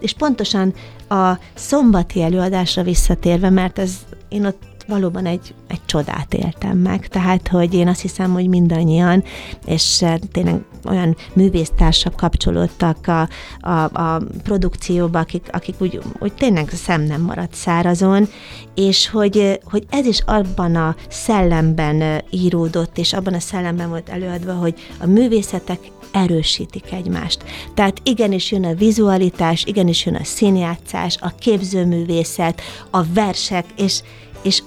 és 0.00 0.12
pontosan 0.12 0.74
a 1.08 1.38
szombati 1.54 2.22
előadásra 2.22 2.82
visszatérve, 2.82 3.50
mert 3.50 3.78
ez 3.78 3.92
én 4.28 4.46
ott 4.46 4.62
valóban 4.92 5.26
egy, 5.26 5.54
egy 5.68 5.80
csodát 5.84 6.34
éltem 6.34 6.78
meg. 6.78 7.08
Tehát, 7.08 7.48
hogy 7.48 7.74
én 7.74 7.88
azt 7.88 8.00
hiszem, 8.00 8.32
hogy 8.32 8.48
mindannyian, 8.48 9.24
és 9.66 10.04
tényleg 10.32 10.60
olyan 10.84 11.16
művésztársak 11.32 12.16
kapcsolódtak 12.16 13.06
a, 13.06 13.28
a, 13.60 13.82
a 13.82 14.22
produkcióba, 14.42 15.18
akik, 15.18 15.48
akik 15.50 15.74
úgy, 15.78 16.00
úgy 16.18 16.32
tényleg 16.32 16.68
szem 16.70 17.02
nem 17.02 17.20
maradt 17.20 17.54
szárazon, 17.54 18.28
és 18.74 19.08
hogy, 19.08 19.60
hogy 19.64 19.86
ez 19.90 20.06
is 20.06 20.20
abban 20.26 20.76
a 20.76 20.96
szellemben 21.08 22.22
íródott, 22.30 22.98
és 22.98 23.12
abban 23.12 23.34
a 23.34 23.40
szellemben 23.40 23.88
volt 23.88 24.08
előadva, 24.08 24.52
hogy 24.52 24.74
a 24.98 25.06
művészetek 25.06 25.78
erősítik 26.12 26.92
egymást. 26.92 27.44
Tehát 27.74 28.00
igenis 28.04 28.52
jön 28.52 28.64
a 28.64 28.74
vizualitás, 28.74 29.64
igenis 29.64 30.06
jön 30.06 30.14
a 30.14 30.24
színjátszás, 30.24 31.16
a 31.20 31.32
képzőművészet, 31.38 32.60
a 32.90 33.02
versek, 33.14 33.64
és, 33.76 34.00
és 34.42 34.62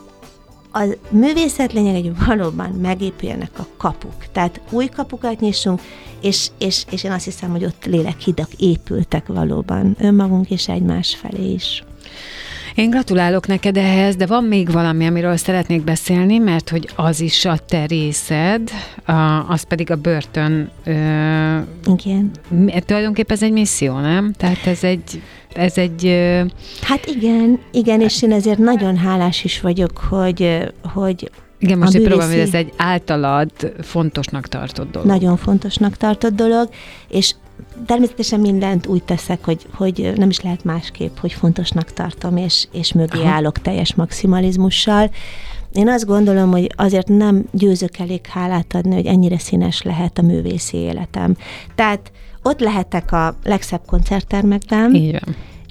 a 0.75 0.83
művészet 1.09 1.73
lényeg, 1.73 1.93
hogy 1.93 2.25
valóban 2.25 2.69
megépüljenek 2.69 3.59
a 3.59 3.67
kapuk. 3.77 4.25
Tehát 4.31 4.61
új 4.69 4.85
kapukat 4.85 5.39
nyissunk, 5.39 5.81
és, 6.21 6.47
és, 6.57 6.85
és 6.91 7.03
én 7.03 7.11
azt 7.11 7.25
hiszem, 7.25 7.49
hogy 7.49 7.65
ott 7.65 7.85
lélekhidak 7.85 8.53
épültek 8.57 9.27
valóban 9.27 9.95
önmagunk 9.99 10.49
és 10.49 10.67
egymás 10.67 11.15
felé 11.15 11.51
is. 11.51 11.83
Én 12.75 12.89
gratulálok 12.89 13.47
neked 13.47 13.77
ehhez, 13.77 14.15
de 14.15 14.25
van 14.25 14.43
még 14.43 14.71
valami, 14.71 15.05
amiről 15.05 15.38
szeretnék 15.38 15.83
beszélni, 15.83 16.38
mert 16.38 16.69
hogy 16.69 16.89
az 16.95 17.19
is 17.19 17.45
a 17.45 17.57
te 17.57 17.85
részed, 17.85 18.69
a, 19.05 19.49
az 19.49 19.63
pedig 19.63 19.91
a 19.91 19.95
börtön. 19.95 20.69
Ö, 20.83 21.57
Igen. 21.85 22.31
tulajdonképpen 22.85 23.35
ez 23.35 23.43
egy 23.43 23.51
misszió, 23.51 23.99
nem? 23.99 24.33
Tehát 24.38 24.65
ez 24.65 24.83
egy, 24.83 25.21
ez 25.57 25.77
egy 25.77 26.05
Hát 26.81 27.05
igen, 27.05 27.59
igen, 27.71 28.01
és 28.01 28.21
én 28.21 28.31
ezért 28.31 28.57
nagyon 28.57 28.97
hálás 28.97 29.43
is 29.43 29.61
vagyok, 29.61 29.97
hogy, 29.97 30.71
hogy 30.93 31.31
igen, 31.59 31.77
most 31.77 31.93
egy 31.93 32.03
próbálom, 32.03 32.31
hogy 32.31 32.41
ez 32.41 32.53
egy 32.53 32.73
általad 32.77 33.51
fontosnak 33.81 34.47
tartott 34.47 34.91
dolog. 34.91 35.07
nagyon 35.07 35.37
fontosnak 35.37 35.97
tartott 35.97 36.33
dolog, 36.33 36.69
és 37.09 37.35
természetesen 37.85 38.39
mindent 38.39 38.87
úgy 38.87 39.03
teszek, 39.03 39.45
hogy, 39.45 39.65
hogy 39.73 40.13
nem 40.15 40.29
is 40.29 40.41
lehet 40.41 40.63
másképp, 40.63 41.17
hogy 41.17 41.33
fontosnak 41.33 41.93
tartom, 41.93 42.37
és, 42.37 42.67
és 42.71 42.93
mögé 42.93 43.19
Aha. 43.19 43.29
állok 43.29 43.59
teljes 43.59 43.95
maximalizmussal. 43.95 45.11
Én 45.73 45.89
azt 45.89 46.05
gondolom, 46.05 46.51
hogy 46.51 46.71
azért 46.75 47.07
nem 47.07 47.45
győzök 47.51 47.97
elég 47.97 48.25
hálát 48.27 48.75
adni, 48.75 48.95
hogy 48.95 49.05
ennyire 49.05 49.37
színes 49.37 49.81
lehet 49.81 50.17
a 50.17 50.21
művészi 50.21 50.77
életem. 50.77 51.35
Tehát 51.75 52.11
ott 52.45 52.60
lehetek 52.60 53.12
a 53.12 53.36
legszebb 53.43 53.86
koncerttermekben, 53.86 54.95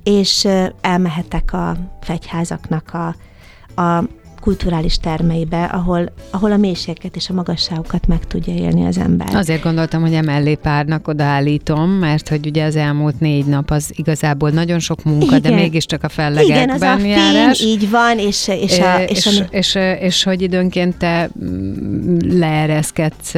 és 0.02 0.48
elmehetek 0.80 1.52
a 1.52 1.76
fegyházaknak 2.00 2.90
a, 2.92 3.06
a 3.82 4.04
kulturális 4.44 4.96
termeibe, 4.96 5.64
ahol, 5.64 6.12
ahol 6.30 6.52
a 6.52 6.56
mélységeket 6.56 7.16
és 7.16 7.28
a 7.28 7.32
magasságokat 7.32 8.06
meg 8.06 8.26
tudja 8.26 8.54
élni 8.54 8.86
az 8.86 8.98
ember. 8.98 9.34
Azért 9.34 9.62
gondoltam, 9.62 10.00
hogy 10.00 10.14
emellé 10.14 10.54
párnak 10.54 11.08
odaállítom, 11.08 11.90
mert 11.90 12.28
hogy 12.28 12.46
ugye 12.46 12.64
az 12.64 12.76
elmúlt 12.76 13.20
négy 13.20 13.46
nap 13.46 13.70
az 13.70 13.92
igazából 13.96 14.50
nagyon 14.50 14.78
sok 14.78 15.04
munka, 15.04 15.36
Igen. 15.36 15.40
de 15.40 15.50
mégiscsak 15.50 16.02
a 16.02 16.08
Igen, 16.12 16.30
az 16.30 16.36
a 16.36 16.44
fellegekben 16.44 16.98
fény, 16.98 17.08
járás. 17.10 17.60
így 17.60 17.90
van, 17.90 18.18
és, 18.18 18.48
és, 18.48 18.78
a, 18.78 19.00
Ö, 19.00 19.02
és, 19.02 19.26
és, 19.26 19.40
a, 19.40 19.44
és, 19.50 19.78
és 20.00 20.22
hogy 20.22 20.42
időnként 20.42 20.96
te 20.96 21.30
mm, 21.44 22.18
leereszkedsz 22.38 23.34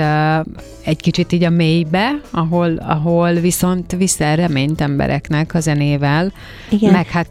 egy 0.85 1.01
kicsit 1.01 1.33
így 1.33 1.45
a 1.45 1.51
mélybe, 1.51 2.21
ahol, 2.31 2.77
ahol 2.77 3.33
viszont 3.33 3.93
viszel 3.93 4.37
reményt 4.37 4.81
embereknek 4.81 5.55
a 5.55 5.61
zenével, 5.61 6.33
igen. 6.71 6.93
meg 6.93 7.07
hát 7.07 7.27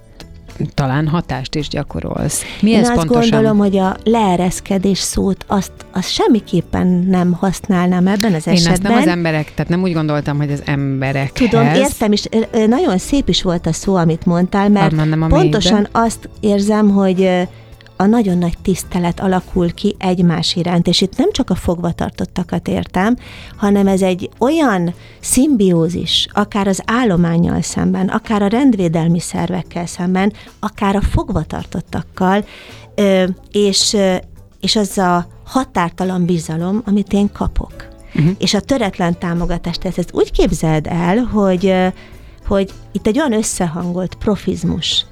talán 0.73 1.07
hatást 1.07 1.55
is 1.55 1.67
gyakorolsz. 1.67 2.41
Mi 2.61 2.69
Én 2.69 2.79
ez 2.79 2.89
azt 2.89 2.95
pontosan? 2.97 3.29
gondolom, 3.29 3.57
hogy 3.57 3.77
a 3.77 3.95
leereszkedés 4.03 4.97
szót 4.99 5.45
azt, 5.47 5.71
azt 5.93 6.09
semmiképpen 6.09 6.87
nem 6.87 7.31
használnám 7.33 8.07
ebben 8.07 8.33
az 8.33 8.47
Én 8.47 8.53
ezt 8.53 8.67
esetben. 8.67 8.91
nem 8.91 9.01
az 9.01 9.07
emberek, 9.07 9.53
tehát 9.53 9.71
nem 9.71 9.81
úgy 9.81 9.93
gondoltam, 9.93 10.37
hogy 10.37 10.51
az 10.51 10.61
emberekhez. 10.65 11.49
Tudom, 11.49 11.65
értem, 11.67 12.11
és 12.11 12.27
nagyon 12.67 12.97
szép 12.97 13.29
is 13.29 13.41
volt 13.43 13.65
a 13.67 13.73
szó, 13.73 13.95
amit 13.95 14.25
mondtál, 14.25 14.69
mert 14.69 14.91
Onnan 14.91 15.07
nem 15.07 15.29
pontosan 15.29 15.73
mélybe. 15.73 15.89
azt 15.91 16.29
érzem, 16.39 16.89
hogy 16.89 17.47
a 17.97 18.05
nagyon 18.05 18.37
nagy 18.37 18.57
tisztelet 18.61 19.19
alakul 19.19 19.73
ki 19.73 19.95
egymás 19.99 20.55
iránt, 20.55 20.87
és 20.87 21.01
itt 21.01 21.17
nem 21.17 21.31
csak 21.31 21.49
a 21.49 21.55
fogvatartottakat 21.55 22.67
értem, 22.67 23.15
hanem 23.57 23.87
ez 23.87 24.01
egy 24.01 24.29
olyan 24.39 24.93
szimbiózis, 25.19 26.27
akár 26.33 26.67
az 26.67 26.81
állományjal 26.85 27.61
szemben, 27.61 28.07
akár 28.07 28.41
a 28.41 28.47
rendvédelmi 28.47 29.19
szervekkel 29.19 29.85
szemben, 29.85 30.33
akár 30.59 30.95
a 30.95 31.01
fogvatartottakkal, 31.01 32.45
és, 33.51 33.97
és 34.59 34.75
az 34.75 34.97
a 34.97 35.27
határtalan 35.45 36.25
bizalom, 36.25 36.81
amit 36.85 37.13
én 37.13 37.31
kapok. 37.31 37.73
Uh-huh. 38.15 38.35
És 38.37 38.53
a 38.53 38.59
töretlen 38.59 39.19
támogatást, 39.19 39.79
tehát 39.79 39.97
ezt 39.97 40.13
úgy 40.13 40.31
képzeld 40.31 40.87
el, 40.87 41.17
hogy, 41.17 41.73
hogy 42.47 42.71
itt 42.91 43.07
egy 43.07 43.17
olyan 43.17 43.33
összehangolt 43.33 44.15
profizmus 44.15 45.05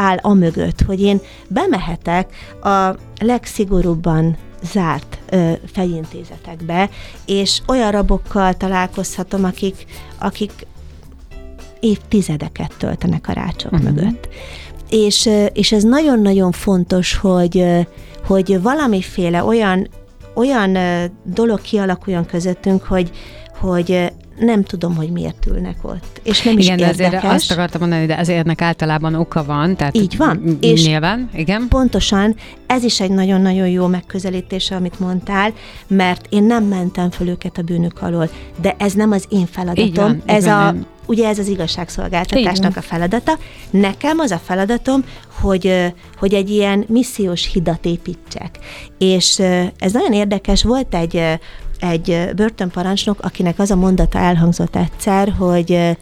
áll 0.00 0.16
a 0.16 0.32
mögött, 0.32 0.80
hogy 0.80 1.00
én 1.00 1.20
bemehetek 1.48 2.34
a 2.62 2.94
legszigorúbban 3.20 4.36
zárt 4.62 5.18
ö, 5.30 5.52
fejintézetekbe, 5.72 6.90
és 7.26 7.60
olyan 7.66 7.90
rabokkal 7.90 8.54
találkozhatom, 8.54 9.44
akik, 9.44 9.86
akik 10.18 10.66
évtizedeket 11.80 12.74
töltenek 12.78 13.28
a 13.28 13.32
rácsok 13.32 13.72
uh-huh. 13.72 13.90
mögött. 13.90 14.28
És, 14.88 15.28
és 15.52 15.72
ez 15.72 15.82
nagyon-nagyon 15.82 16.52
fontos, 16.52 17.16
hogy, 17.16 17.64
hogy 18.26 18.62
valamiféle 18.62 19.44
olyan, 19.44 19.88
olyan 20.34 20.78
dolog 21.24 21.60
kialakuljon 21.60 22.26
közöttünk, 22.26 22.82
hogy, 22.82 23.10
hogy 23.60 24.12
nem 24.40 24.62
tudom, 24.62 24.96
hogy 24.96 25.10
miért 25.10 25.46
ülnek 25.46 25.76
ott. 25.82 26.20
És 26.22 26.42
nem 26.42 26.58
Igen, 26.58 26.78
is 26.78 26.84
de 26.84 26.90
érdekes. 26.90 27.22
azért 27.22 27.34
azt 27.34 27.50
akartam 27.50 27.80
mondani, 27.80 28.06
de 28.06 28.14
azért 28.16 28.38
ennek 28.44 28.62
általában 28.62 29.14
oka 29.14 29.44
van. 29.44 29.76
Tehát 29.76 29.96
Így 29.96 30.16
van. 30.16 30.56
És- 30.60 30.86
nyilván, 30.86 31.30
igen. 31.34 31.66
Pontosan, 31.68 32.36
ez 32.66 32.82
is 32.82 33.00
egy 33.00 33.10
nagyon-nagyon 33.10 33.68
jó 33.68 33.86
megközelítése, 33.86 34.76
amit 34.76 35.00
mondtál, 35.00 35.52
mert 35.86 36.26
én 36.28 36.42
nem 36.42 36.64
mentem 36.64 37.10
föl 37.10 37.28
őket 37.28 37.58
a 37.58 37.62
bűnök 37.62 38.02
alól, 38.02 38.30
de 38.60 38.74
ez 38.78 38.92
nem 38.92 39.10
az 39.10 39.24
én 39.28 39.46
feladatom. 39.46 39.84
Így 39.84 39.94
van, 39.96 40.14
így 40.14 40.22
ez 40.24 40.44
van, 40.44 40.78
a, 40.78 40.86
ugye 41.06 41.28
ez 41.28 41.38
az 41.38 41.46
Így 41.46 41.52
igazságszolgáltatásnak 41.52 42.76
a 42.76 42.80
feladata. 42.82 43.38
Nekem 43.70 44.18
az 44.18 44.30
a 44.30 44.40
feladatom, 44.44 45.04
hogy, 45.40 45.92
hogy 46.18 46.34
egy 46.34 46.50
ilyen 46.50 46.84
missziós 46.88 47.50
hidat 47.52 47.84
építsek. 47.86 48.58
És 48.98 49.38
ez 49.78 49.92
nagyon 49.92 50.12
érdekes, 50.12 50.62
volt 50.62 50.94
egy, 50.94 51.22
egy 51.80 52.30
börtönparancsnok, 52.36 53.18
akinek 53.20 53.58
az 53.58 53.70
a 53.70 53.76
mondata 53.76 54.18
elhangzott 54.18 54.76
egyszer, 54.76 55.34
hogy 55.38 55.96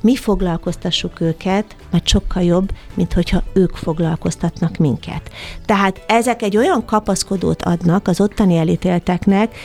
mi 0.00 0.16
foglalkoztassuk 0.16 1.20
őket, 1.20 1.76
mert 1.90 2.08
sokkal 2.08 2.42
jobb, 2.42 2.70
mint 2.94 3.12
hogyha 3.12 3.42
ők 3.52 3.76
foglalkoztatnak 3.76 4.76
minket. 4.76 5.30
Tehát 5.66 6.04
ezek 6.06 6.42
egy 6.42 6.56
olyan 6.56 6.84
kapaszkodót 6.84 7.62
adnak 7.62 8.08
az 8.08 8.20
ottani 8.20 8.56
elítélteknek, 8.56 9.56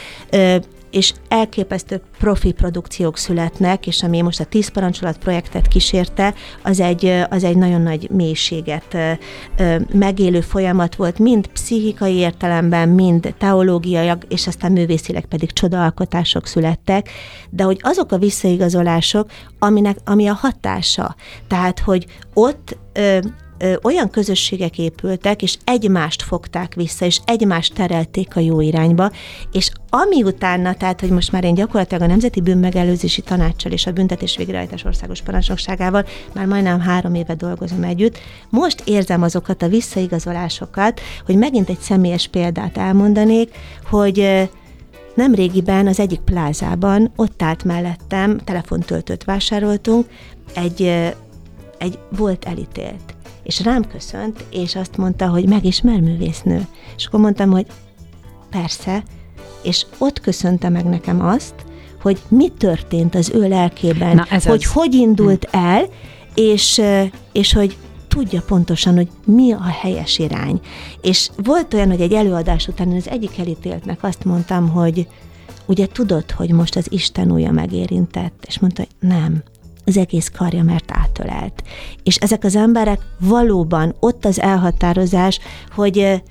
és 0.92 1.14
elképesztő 1.28 2.02
profi 2.18 2.52
produkciók 2.52 3.18
születnek, 3.18 3.88
és 3.88 4.04
ami 4.04 4.22
most 4.22 4.40
a 4.40 4.46
Tíz 4.46 4.68
Parancsolat 4.68 5.18
projektet 5.18 5.68
kísérte, 5.68 6.34
az 6.64 6.80
egy, 6.80 7.06
az 7.30 7.44
egy 7.44 7.58
nagyon 7.58 7.82
nagy 7.82 8.10
mélységet 8.10 8.98
megélő 9.94 10.42
folyamat 10.42 10.96
volt, 10.96 11.20
mind 11.20 11.48
pszichikai 11.48 12.16
értelemben, 12.16 12.90
mind 12.90 13.34
teológiai, 13.38 14.12
és 14.28 14.48
aztán 14.48 14.72
művészileg 14.72 15.26
pedig 15.26 15.52
csodaalkotások 15.52 16.48
születtek, 16.48 17.10
de 17.50 17.64
hogy 17.64 17.80
azok 17.82 18.12
a 18.12 18.18
visszaigazolások, 18.18 19.32
aminek, 19.60 19.98
ami 20.06 20.28
a 20.28 20.34
hatása, 20.34 21.16
tehát, 21.48 21.80
hogy 21.80 22.06
ott 22.34 22.78
olyan 23.82 24.10
közösségek 24.10 24.78
épültek, 24.78 25.41
és 25.41 25.57
egymást 25.64 26.22
fogták 26.22 26.74
vissza, 26.74 27.05
és 27.05 27.20
egymást 27.26 27.74
terelték 27.74 28.36
a 28.36 28.39
jó 28.39 28.62
irányba, 28.62 29.12
és 29.51 29.72
ami 29.89 30.24
utána, 30.24 30.74
tehát, 30.74 30.99
hogy 30.99 31.10
most 31.10 31.32
már 31.32 31.43
én 31.43 31.53
gyakorlatilag 31.53 32.03
a 32.03 32.07
Nemzeti 32.07 32.41
Bűnmegelőzési 32.41 33.22
Tanácssal 33.22 33.72
és 33.72 33.86
a 33.86 33.91
Büntetés 33.91 34.38
Végrehajtás 34.38 34.84
Országos 34.84 35.22
Parancsnokságával 35.22 36.05
már 36.34 36.45
majdnem 36.45 36.80
három 36.80 37.14
éve 37.14 37.36
dolgozom 37.36 37.84
együtt, 37.84 38.18
most 38.49 38.82
érzem 38.86 39.22
azokat 39.22 39.62
a 39.62 39.68
visszaigazolásokat, 39.68 41.01
hogy 41.26 41.36
megint 41.36 41.70
egy 41.70 41.80
személyes 41.80 42.28
példát 42.28 42.78
elmondanék, 42.78 43.51
hogy 43.89 44.49
nem 45.16 45.34
régiben 45.34 45.88
az 45.88 45.99
egyik 45.99 46.20
plázában 46.20 47.12
ott 47.16 47.41
állt 47.41 47.64
mellettem, 47.64 48.38
telefontöltőt 48.38 49.24
vásároltunk, 49.24 50.05
egy, 50.53 50.82
egy 51.78 51.99
volt 52.10 52.45
elítélt 52.45 53.18
és 53.50 53.64
rám 53.64 53.88
köszönt, 53.88 54.45
és 54.52 54.76
azt 54.76 54.97
mondta, 54.97 55.28
hogy 55.28 55.47
megismer 55.47 56.00
művésznő. 56.00 56.68
És 56.97 57.06
akkor 57.06 57.20
mondtam, 57.20 57.52
hogy 57.52 57.66
persze, 58.50 59.04
és 59.62 59.86
ott 59.97 60.20
köszönte 60.20 60.70
meg 60.70 60.86
nekem 60.86 61.26
azt, 61.26 61.54
hogy 62.02 62.20
mi 62.28 62.50
történt 62.50 63.16
az 63.16 63.30
ő 63.34 63.47
lelkében, 63.47 64.16
Na, 64.16 64.26
ez 64.30 64.45
hogy 64.45 64.64
az. 64.64 64.72
hogy 64.72 64.93
indult 64.93 65.50
hm. 65.52 65.58
el, 65.58 65.86
és, 66.34 66.82
és 67.32 67.54
hogy 67.54 67.78
tudja 68.08 68.41
pontosan, 68.41 68.95
hogy 68.95 69.10
mi 69.26 69.52
a 69.52 69.64
helyes 69.82 70.20
irány. 70.20 70.60
És 71.02 71.30
volt 71.43 71.74
olyan, 71.74 71.89
hogy 71.89 72.02
egy 72.02 72.14
előadás 72.14 72.68
után 72.68 72.91
az 72.91 73.10
egyik 73.10 73.39
elítéltnek 73.39 74.04
azt 74.04 74.24
mondtam, 74.26 74.70
hogy 74.70 75.08
ugye 75.66 75.88
tudod, 75.88 76.32
hogy 76.32 76.52
most 76.52 76.76
az 76.76 76.88
Isten 76.89 77.32
újja 77.32 77.52
megérintett, 77.52 78.43
és 78.47 78.60
mondta, 78.60 78.82
hogy 78.82 79.10
nem, 79.10 79.43
az 79.90 79.98
egész 79.98 80.32
karja, 80.38 80.64
mert 80.64 80.92
átölelt. 80.92 81.64
És 82.04 82.16
ezek 82.16 82.44
az 82.44 82.56
emberek 82.56 83.00
valóban 83.20 83.96
ott 84.00 84.26
az 84.26 84.40
elhatározás, 84.40 85.40
hogy 85.76 86.22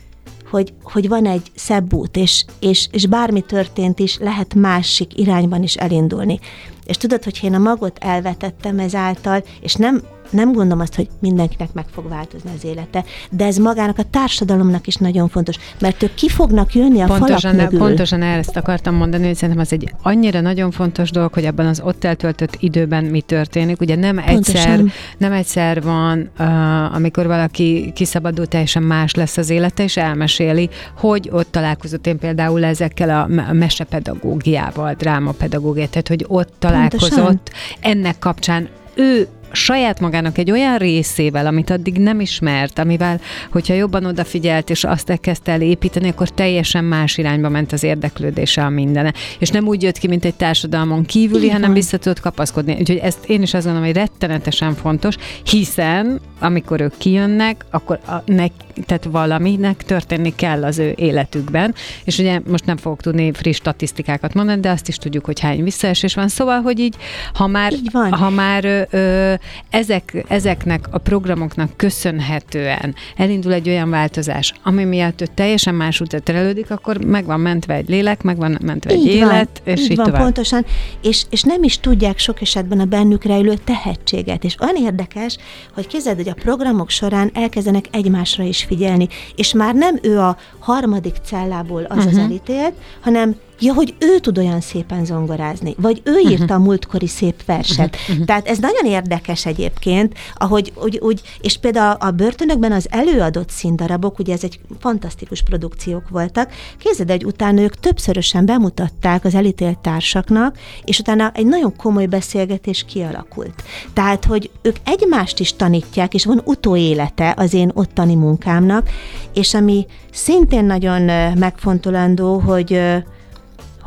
hogy, 0.51 0.73
hogy 0.83 1.09
van 1.09 1.27
egy 1.27 1.51
szebb 1.55 1.93
út, 1.93 2.17
és, 2.17 2.45
és, 2.61 2.89
és 2.91 3.07
bármi 3.07 3.41
történt 3.41 3.99
is, 3.99 4.19
lehet 4.19 4.55
másik 4.55 5.19
irányban 5.19 5.63
is 5.63 5.75
elindulni. 5.75 6.39
És 6.87 6.97
tudod, 6.97 7.25
hogy 7.25 7.41
én 7.43 7.55
a 7.55 7.59
magot 7.59 7.99
elvetettem 7.99 8.79
ezáltal, 8.79 9.45
és 9.61 9.75
nem 9.75 10.03
nem 10.31 10.53
gondolom 10.53 10.81
azt, 10.81 10.95
hogy 10.95 11.09
mindenkinek 11.21 11.73
meg 11.73 11.85
fog 11.91 12.09
változni 12.09 12.51
az 12.57 12.65
élete, 12.65 13.05
de 13.31 13.45
ez 13.45 13.57
magának 13.57 13.99
a 13.99 14.03
társadalomnak 14.03 14.87
is 14.87 14.95
nagyon 14.95 15.29
fontos, 15.29 15.57
mert 15.81 16.03
ők 16.03 16.15
ki 16.15 16.29
fognak 16.29 16.75
jönni 16.75 17.01
a 17.01 17.07
pontosan, 17.07 17.53
falak 17.53 17.71
mögül. 17.71 17.87
Pontosan 17.87 18.23
ezt 18.23 18.57
akartam 18.57 18.95
mondani, 18.95 19.27
hogy 19.27 19.35
szerintem 19.35 19.65
az 19.65 19.73
egy 19.73 19.95
annyira 20.03 20.41
nagyon 20.41 20.71
fontos 20.71 21.11
dolog, 21.11 21.33
hogy 21.33 21.45
abban 21.45 21.67
az 21.67 21.81
ott 21.85 22.05
eltöltött 22.05 22.57
időben 22.61 23.05
mi 23.05 23.21
történik. 23.21 23.81
Ugye 23.81 23.97
nem 23.97 24.19
egyszer, 24.19 24.83
nem 25.19 25.33
egyszer 25.33 25.83
van, 25.83 26.31
uh, 26.39 26.95
amikor 26.95 27.27
valaki 27.27 27.93
kiszabadul, 27.95 28.47
teljesen 28.47 28.83
más 28.83 29.15
lesz 29.15 29.37
az 29.37 29.51
élete, 29.51 29.83
és 29.83 29.97
elmeséli, 29.97 30.69
hogy 30.97 31.29
ott 31.33 31.51
találkozott 31.51 32.07
én 32.07 32.19
például 32.19 32.65
ezekkel 32.65 33.11
a 33.11 33.53
mesepedagógiával, 33.53 34.95
drámapedagógiával, 34.95 35.91
tehát 35.91 36.09
hogy 36.09 36.25
ott 36.29 36.53
találkozott 36.59 37.11
Pontosan. 37.11 37.41
ennek 37.81 38.19
kapcsán 38.19 38.69
ő 38.95 39.29
saját 39.53 40.01
magának 40.01 40.39
egy 40.39 40.51
olyan 40.51 40.77
részével, 40.77 41.47
amit 41.47 41.71
addig 41.71 41.99
nem 41.99 42.21
ismert, 42.21 42.79
amivel, 42.79 43.21
hogyha 43.53 43.75
jobban 43.75 44.05
odafigyelt, 44.05 44.71
és 44.71 44.85
azt 44.85 45.11
elkezdte 45.11 45.53
el 45.53 45.61
építeni, 45.61 46.09
akkor 46.09 46.29
teljesen 46.29 46.85
más 46.85 47.19
irányba 47.19 47.49
ment 47.49 47.73
az 47.73 47.83
érdeklődése 47.83 48.65
a 48.65 48.69
mindene. 48.69 49.13
És 49.39 49.49
nem 49.49 49.67
úgy 49.67 49.83
jött 49.83 49.99
ki, 49.99 50.07
mint 50.09 50.25
egy 50.25 50.35
társadalmon 50.35 51.05
kívüli, 51.05 51.43
Igen. 51.43 51.55
hanem 51.55 51.73
vissza 51.73 51.97
tudott 51.97 52.21
kapaszkodni. 52.21 52.77
Úgyhogy 52.79 52.97
ezt 52.97 53.25
én 53.27 53.43
is 53.43 53.55
azt 53.55 53.65
gondolom, 53.65 53.89
hogy 53.89 53.97
rettenetesen 53.97 54.75
fontos, 54.75 55.15
hiszen 55.45 56.21
amikor 56.41 56.81
ők 56.81 56.99
kijönnek, 56.99 57.65
akkor 57.71 57.99
a, 58.07 58.23
nek, 58.25 58.53
tehát 58.87 59.05
valaminek 59.05 59.85
történni 59.85 60.35
kell 60.35 60.65
az 60.65 60.79
ő 60.79 60.93
életükben. 60.97 61.75
És 62.05 62.19
ugye 62.19 62.41
most 62.47 62.67
nem 62.67 62.77
fogok 62.77 63.01
tudni 63.01 63.33
friss 63.33 63.57
statisztikákat 63.57 64.35
mondani, 64.35 64.61
de 64.61 64.71
azt 64.71 64.89
is 64.89 64.97
tudjuk, 64.97 65.25
hogy 65.25 65.41
hány 65.41 65.65
visszaesés 65.65 66.15
van. 66.15 66.29
Szóval, 66.29 66.61
hogy 66.61 66.79
így, 66.79 66.97
ha 67.33 67.47
már, 67.47 67.73
így 67.73 67.89
van. 67.93 68.13
Ha 68.13 68.31
már 68.31 68.65
ö, 68.65 68.83
ö, 68.91 69.35
ezek, 69.71 70.25
ezeknek 70.29 70.87
a 70.91 70.99
programoknak 70.99 71.77
köszönhetően 71.77 72.95
elindul 73.17 73.53
egy 73.53 73.69
olyan 73.69 73.91
változás, 73.91 74.55
ami 74.63 74.85
miatt 74.85 75.21
ő 75.21 75.27
teljesen 75.35 75.75
más 75.75 76.01
útra 76.01 76.21
terelődik, 76.21 76.71
akkor 76.71 77.05
meg 77.05 77.25
van 77.25 77.41
mentve 77.41 77.75
egy 77.75 77.89
lélek, 77.89 78.23
meg 78.23 78.37
van 78.37 78.59
mentve 78.63 78.91
egy 78.91 78.99
így 78.99 79.07
élet, 79.07 79.63
van, 79.65 79.75
és 79.75 79.81
így, 79.81 79.91
így 79.91 79.97
van, 79.97 80.07
tovább. 80.07 80.23
pontosan, 80.23 80.65
és, 81.03 81.25
és 81.31 81.43
nem 81.43 81.63
is 81.63 81.79
tudják 81.79 82.19
sok 82.19 82.41
esetben 82.41 82.81
a 82.81 82.85
bennük 82.85 83.25
rejlő 83.25 83.55
tehetséget, 83.65 84.45
és 84.45 84.57
olyan 84.61 84.77
érdekes, 84.77 85.37
hogy 85.75 85.87
képzeld, 85.87 86.17
hogy 86.17 86.29
a 86.29 86.35
programok 86.35 86.91
során 86.91 87.31
elkezdenek 87.35 87.85
egymásra 87.91 88.45
is 88.45 88.65
figyelni, 88.65 89.09
és 89.37 89.53
már 89.53 89.75
nem 89.75 89.99
ő 90.03 90.19
a 90.19 90.37
harmadik 90.59 91.15
cellából 91.25 91.83
az 91.83 91.97
uh-huh. 91.97 92.13
az 92.13 92.19
elítélt, 92.19 92.73
hanem 93.01 93.37
ja, 93.61 93.73
hogy 93.75 93.95
ő 93.99 94.19
tud 94.19 94.39
olyan 94.39 94.61
szépen 94.61 95.05
zongorázni, 95.05 95.75
vagy 95.79 96.03
ő 96.05 96.19
írta 96.19 96.43
uh-huh. 96.43 96.57
a 96.57 96.59
múltkori 96.59 97.07
szép 97.07 97.45
verset. 97.45 97.97
Uh-huh. 98.09 98.25
Tehát 98.25 98.49
ez 98.49 98.59
nagyon 98.59 98.85
érdekes 98.85 99.47
egyébként, 99.47 100.15
ahogy 100.35 100.73
úgy, 100.83 100.99
úgy, 100.99 101.21
és 101.41 101.59
például 101.59 101.97
a 102.01 102.11
börtönökben 102.11 102.73
az 102.73 102.87
előadott 102.91 103.51
színdarabok, 103.51 104.19
ugye 104.19 104.33
ez 104.33 104.45
egy 104.45 104.61
fantasztikus 104.81 105.43
produkciók 105.43 106.09
voltak, 106.09 106.51
képzeld, 106.79 107.11
hogy 107.11 107.25
utána 107.25 107.61
ők 107.61 107.75
többszörösen 107.75 108.47
bemutatták 108.47 109.25
az 109.25 109.35
elítélt 109.35 109.79
társaknak, 109.79 110.59
és 110.85 110.99
utána 110.99 111.31
egy 111.35 111.47
nagyon 111.47 111.77
komoly 111.77 112.07
beszélgetés 112.07 112.85
kialakult. 112.89 113.63
Tehát, 113.93 114.25
hogy 114.25 114.51
ők 114.63 114.77
egymást 114.85 115.41
is 115.41 115.57
tanítják, 115.57 116.15
és 116.15 116.25
van 116.25 116.43
utóélete 116.45 117.35
az 117.37 117.55
én 117.55 117.71
ottani 117.75 118.15
munkámnak, 118.15 118.91
és 119.35 119.55
ami 119.55 119.87
szintén 120.13 120.65
nagyon 120.65 121.03
megfontolandó, 121.39 122.39
hogy 122.39 122.81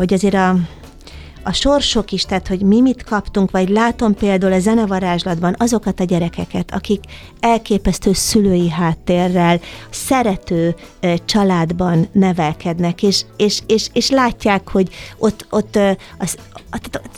hogy 0.02 0.14
azért 0.14 0.34
a, 0.34 0.56
a 1.44 1.54
sorsok 1.54 2.12
is, 2.12 2.26
tehát 2.26 2.48
hogy 2.48 2.62
mi 2.62 2.82
mit 2.82 3.04
kaptunk, 3.04 3.52
vagy 3.52 3.70
látom 3.70 4.14
például 4.14 4.54
a 4.54 4.60
zenevarázslatban 4.60 5.56
azokat 5.58 6.00
a 6.00 6.04
gyerekeket, 6.04 6.74
akik 6.74 7.04
elképesztő 7.40 8.14
szülői 8.14 8.70
háttérrel, 8.70 9.60
szerető 9.90 10.76
családban 11.26 12.08
nevelkednek, 12.12 13.04
és, 13.04 13.24
és, 13.38 13.62
és, 13.68 13.88
és 13.94 14.10
látják, 14.10 14.70
hogy 14.70 14.90
ott, 15.18 15.46
ott 15.50 15.80
az, 16.18 16.38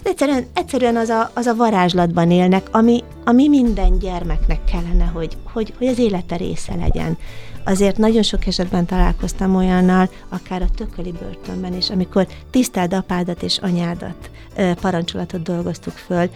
egyszerűen, 0.03 0.45
egyszerűen 0.53 0.95
az, 0.95 1.09
a, 1.09 1.31
az 1.33 1.45
a 1.45 1.55
varázslatban 1.55 2.31
élnek, 2.31 2.67
ami, 2.71 3.03
ami 3.25 3.47
minden 3.47 3.99
gyermeknek 3.99 4.63
kellene, 4.63 5.05
hogy, 5.05 5.37
hogy, 5.53 5.73
hogy 5.77 5.87
az 5.87 5.99
élete 5.99 6.35
része 6.35 6.75
legyen 6.75 7.17
azért 7.63 7.97
nagyon 7.97 8.23
sok 8.23 8.45
esetben 8.45 8.85
találkoztam 8.85 9.55
olyannal, 9.55 10.09
akár 10.29 10.61
a 10.61 10.69
tököli 10.75 11.11
börtönben 11.11 11.73
is, 11.73 11.89
amikor 11.89 12.27
tiszteld 12.49 12.93
apádat 12.93 13.43
és 13.43 13.57
anyádat 13.57 14.29
parancsolatot 14.81 15.41
dolgoztuk 15.41 15.93
föl, 15.93 16.29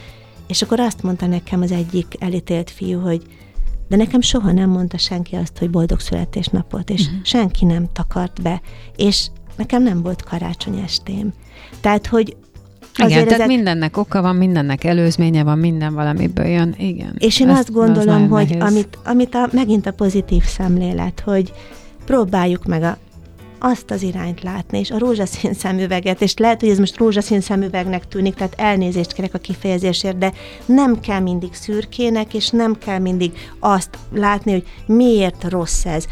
és 0.47 0.61
akkor 0.61 0.79
azt 0.79 1.03
mondta 1.03 1.25
nekem 1.25 1.61
az 1.61 1.71
egyik 1.71 2.15
elítélt 2.19 2.69
fiú, 2.69 2.99
hogy 2.99 3.21
de 3.87 3.95
nekem 3.95 4.21
soha 4.21 4.51
nem 4.51 4.69
mondta 4.69 4.97
senki 4.97 5.35
azt, 5.35 5.57
hogy 5.57 5.69
boldog 5.69 5.99
születésnapot, 5.99 6.89
és 6.89 7.05
uh-huh. 7.05 7.23
senki 7.23 7.65
nem 7.65 7.91
takart 7.93 8.41
be, 8.41 8.61
és 8.95 9.27
nekem 9.55 9.83
nem 9.83 10.01
volt 10.01 10.23
karácsony 10.23 10.77
estém. 10.77 11.33
Tehát, 11.81 12.07
hogy 12.07 12.35
igen, 12.97 13.11
Azért 13.11 13.27
tehát 13.27 13.41
ezek... 13.41 13.55
mindennek 13.55 13.97
oka 13.97 14.21
van, 14.21 14.35
mindennek 14.35 14.83
előzménye 14.83 15.43
van, 15.43 15.57
minden 15.57 15.93
valamiből 15.93 16.45
jön, 16.45 16.75
igen. 16.77 17.15
És 17.17 17.39
én 17.39 17.49
Ezt, 17.49 17.59
azt 17.59 17.71
gondolom, 17.71 18.29
hogy 18.29 18.57
amit, 18.59 18.97
amit 19.05 19.35
a, 19.35 19.49
megint 19.51 19.85
a 19.85 19.91
pozitív 19.91 20.43
szemlélet, 20.43 21.21
hogy 21.25 21.53
próbáljuk 22.05 22.65
meg 22.65 22.83
a 22.83 22.97
azt 23.59 23.91
az 23.91 24.01
irányt 24.01 24.43
látni, 24.43 24.79
és 24.79 24.91
a 24.91 24.97
rózsaszín 24.97 25.53
szemüveget, 25.53 26.21
és 26.21 26.37
lehet, 26.37 26.59
hogy 26.59 26.69
ez 26.69 26.77
most 26.77 26.97
rózsaszín 26.97 27.41
szemüvegnek 27.41 28.07
tűnik, 28.07 28.33
tehát 28.33 28.53
elnézést 28.57 29.13
kérek 29.13 29.33
a 29.33 29.37
kifejezésért, 29.37 30.17
de 30.17 30.33
nem 30.65 30.99
kell 30.99 31.19
mindig 31.19 31.53
szürkének, 31.53 32.33
és 32.33 32.49
nem 32.49 32.77
kell 32.77 32.99
mindig 32.99 33.31
azt 33.59 33.97
látni, 34.13 34.51
hogy 34.51 34.63
miért 34.85 35.49
rossz 35.49 35.85
ez. 35.85 36.05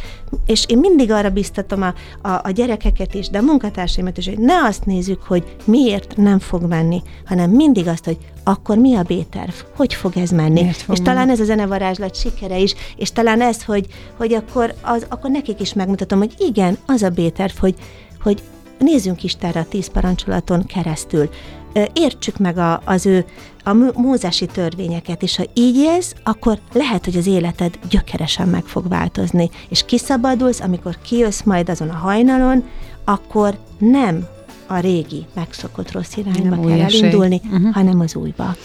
És 0.46 0.66
én 0.68 0.78
mindig 0.78 1.12
arra 1.12 1.30
biztatom 1.30 1.82
a, 1.82 1.94
a, 2.28 2.40
a 2.44 2.50
gyerekeket 2.50 3.14
is, 3.14 3.30
de 3.30 3.38
a 3.38 3.42
munkatársaimat 3.42 4.18
is, 4.18 4.28
hogy 4.28 4.40
ne 4.40 4.54
azt 4.54 4.86
nézzük, 4.86 5.22
hogy 5.22 5.56
miért 5.64 6.18
nem 6.18 6.40
fog 6.40 6.64
menni, 6.64 7.02
hanem 7.26 7.50
mindig 7.50 7.88
azt, 7.88 8.06
hogy 8.06 8.18
akkor 8.44 8.78
mi 8.78 8.96
a 8.96 9.04
B-terv? 9.04 9.54
Hogy 9.76 9.94
fog 9.94 10.18
ez 10.18 10.30
menni? 10.30 10.62
Miért 10.62 10.78
fog 10.78 10.96
és 10.96 11.02
talán 11.02 11.30
ez 11.30 11.40
a 11.40 11.44
zenevarázslat 11.44 12.16
sikere 12.16 12.60
is, 12.60 12.76
és 12.96 13.12
talán 13.12 13.42
ez, 13.42 13.64
hogy, 13.64 13.88
hogy 14.18 14.34
akkor, 14.34 14.74
az, 14.82 15.06
akkor 15.10 15.30
nekik 15.30 15.60
is 15.60 15.74
megmutatom, 15.74 16.20
hogy 16.20 16.34
igen, 16.38 16.78
az 16.86 17.02
a 17.02 17.10
B-terv, 17.10 17.58
hogy, 17.60 17.76
hogy 18.22 18.42
nézzünk 18.80 19.24
Istenre 19.24 19.60
a 19.60 19.66
tíz 19.70 19.92
parancsolaton 19.92 20.66
keresztül. 20.66 21.30
Értsük 21.94 22.38
meg 22.38 22.58
a, 22.58 22.82
az 22.86 23.06
ő 23.06 23.26
a 23.64 23.74
mózási 23.96 24.46
törvényeket, 24.46 25.22
és 25.24 25.36
ha 25.36 25.44
így 25.54 25.76
élsz, 25.76 26.16
akkor 26.24 26.60
lehet, 26.74 27.06
hogy 27.06 27.18
az 27.18 27.28
életed 27.28 27.80
gyökeresen 27.90 28.48
meg 28.48 28.64
fog 28.64 28.88
változni, 28.88 29.50
és 29.70 29.86
kiszabadulsz, 29.86 30.60
amikor 30.60 30.98
kijössz 31.02 31.42
majd 31.42 31.70
azon 31.70 31.90
a 31.90 31.96
hajnalon, 31.96 32.64
akkor 33.06 33.58
nem 33.78 34.28
a 34.68 34.80
régi, 34.80 35.26
megszokott 35.34 35.92
rossz 35.92 36.16
irányba 36.16 36.56
Nem 36.56 36.66
kell 36.66 36.80
esély. 36.82 37.00
elindulni, 37.00 37.42
Mhm. 37.44 37.66
hanem 37.66 38.00
az 38.00 38.16
újba. 38.16 38.56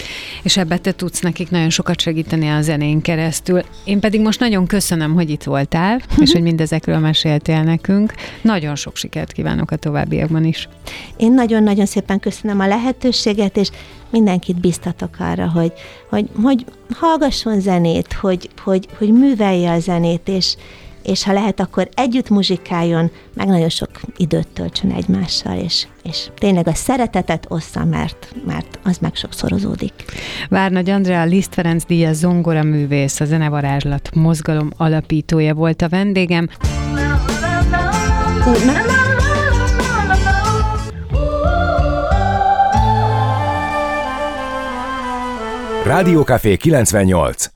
És 0.43 0.57
ebbe 0.57 0.77
te 0.79 0.93
tudsz 0.93 1.21
nekik 1.21 1.51
nagyon 1.51 1.71
sokat 1.71 2.01
segíteni 2.01 2.49
a 2.49 2.63
zenén 2.63 3.01
keresztül. 3.01 3.61
Én 3.85 4.01
pedig 4.01 4.21
most 4.21 4.41
nagyon 4.41 4.67
köszönöm, 4.67 5.15
hogy 5.15 5.31
itt 5.31 5.43
voltál, 5.43 6.01
és 6.23 6.33
hogy 6.33 6.43
mindezekről 6.43 6.99
meséltél 6.99 7.63
nekünk. 7.63 8.15
Nagyon 8.43 8.77
sok 8.77 8.97
sikert 8.97 9.33
kívánok 9.33 9.71
a 9.71 9.77
továbbiakban 9.77 10.45
is. 10.45 10.69
Én 11.17 11.33
nagyon-nagyon 11.35 11.87
szépen 11.87 12.21
köszönöm 12.21 12.61
a 12.61 12.67
lehetőséget, 12.67 13.57
és 13.57 13.69
mindenkit 14.11 14.61
biztatok 14.61 15.15
arra, 15.19 15.51
hogy, 15.51 15.73
hogy, 16.11 16.29
hogy 16.43 16.65
hallgasson 16.95 17.61
zenét, 17.61 18.13
hogy, 18.13 18.49
hogy, 18.65 18.87
hogy 18.99 19.13
művelje 19.13 19.71
a 19.73 19.79
zenét, 19.79 20.29
és, 20.29 20.57
és 21.03 21.25
ha 21.25 21.33
lehet, 21.33 21.61
akkor 21.61 21.89
együtt 21.95 22.29
muzsikáljon, 22.29 23.11
meg 23.35 23.47
nagyon 23.47 23.69
sok 23.69 23.91
időt 24.17 24.49
töltsön 24.49 24.91
egymással, 24.91 25.59
és, 25.59 25.87
és 26.03 26.29
tényleg 26.35 26.69
a 26.69 26.75
szeretetet 26.75 27.47
ossza, 27.49 27.85
mert, 27.85 28.35
mert 28.47 28.79
az 28.83 28.99
meg 28.99 29.15
sokszorozódik. 29.15 29.93
Várnagy 30.49 30.91
Andrea 30.91 31.25
Liszt 31.25 31.55
Ferenc 31.55 31.85
Díaz 31.85 32.19
zongora 32.19 32.63
művész, 32.63 33.21
a 33.21 33.25
zenevarázslat 33.25 34.15
mozgalom 34.15 34.71
alapítója 34.77 35.55
volt 35.55 35.83
a 35.83 35.89
vendégem. 35.89 36.49
Na, 38.67 38.91
Rádiókafé 45.85 46.57
98. 46.57 47.51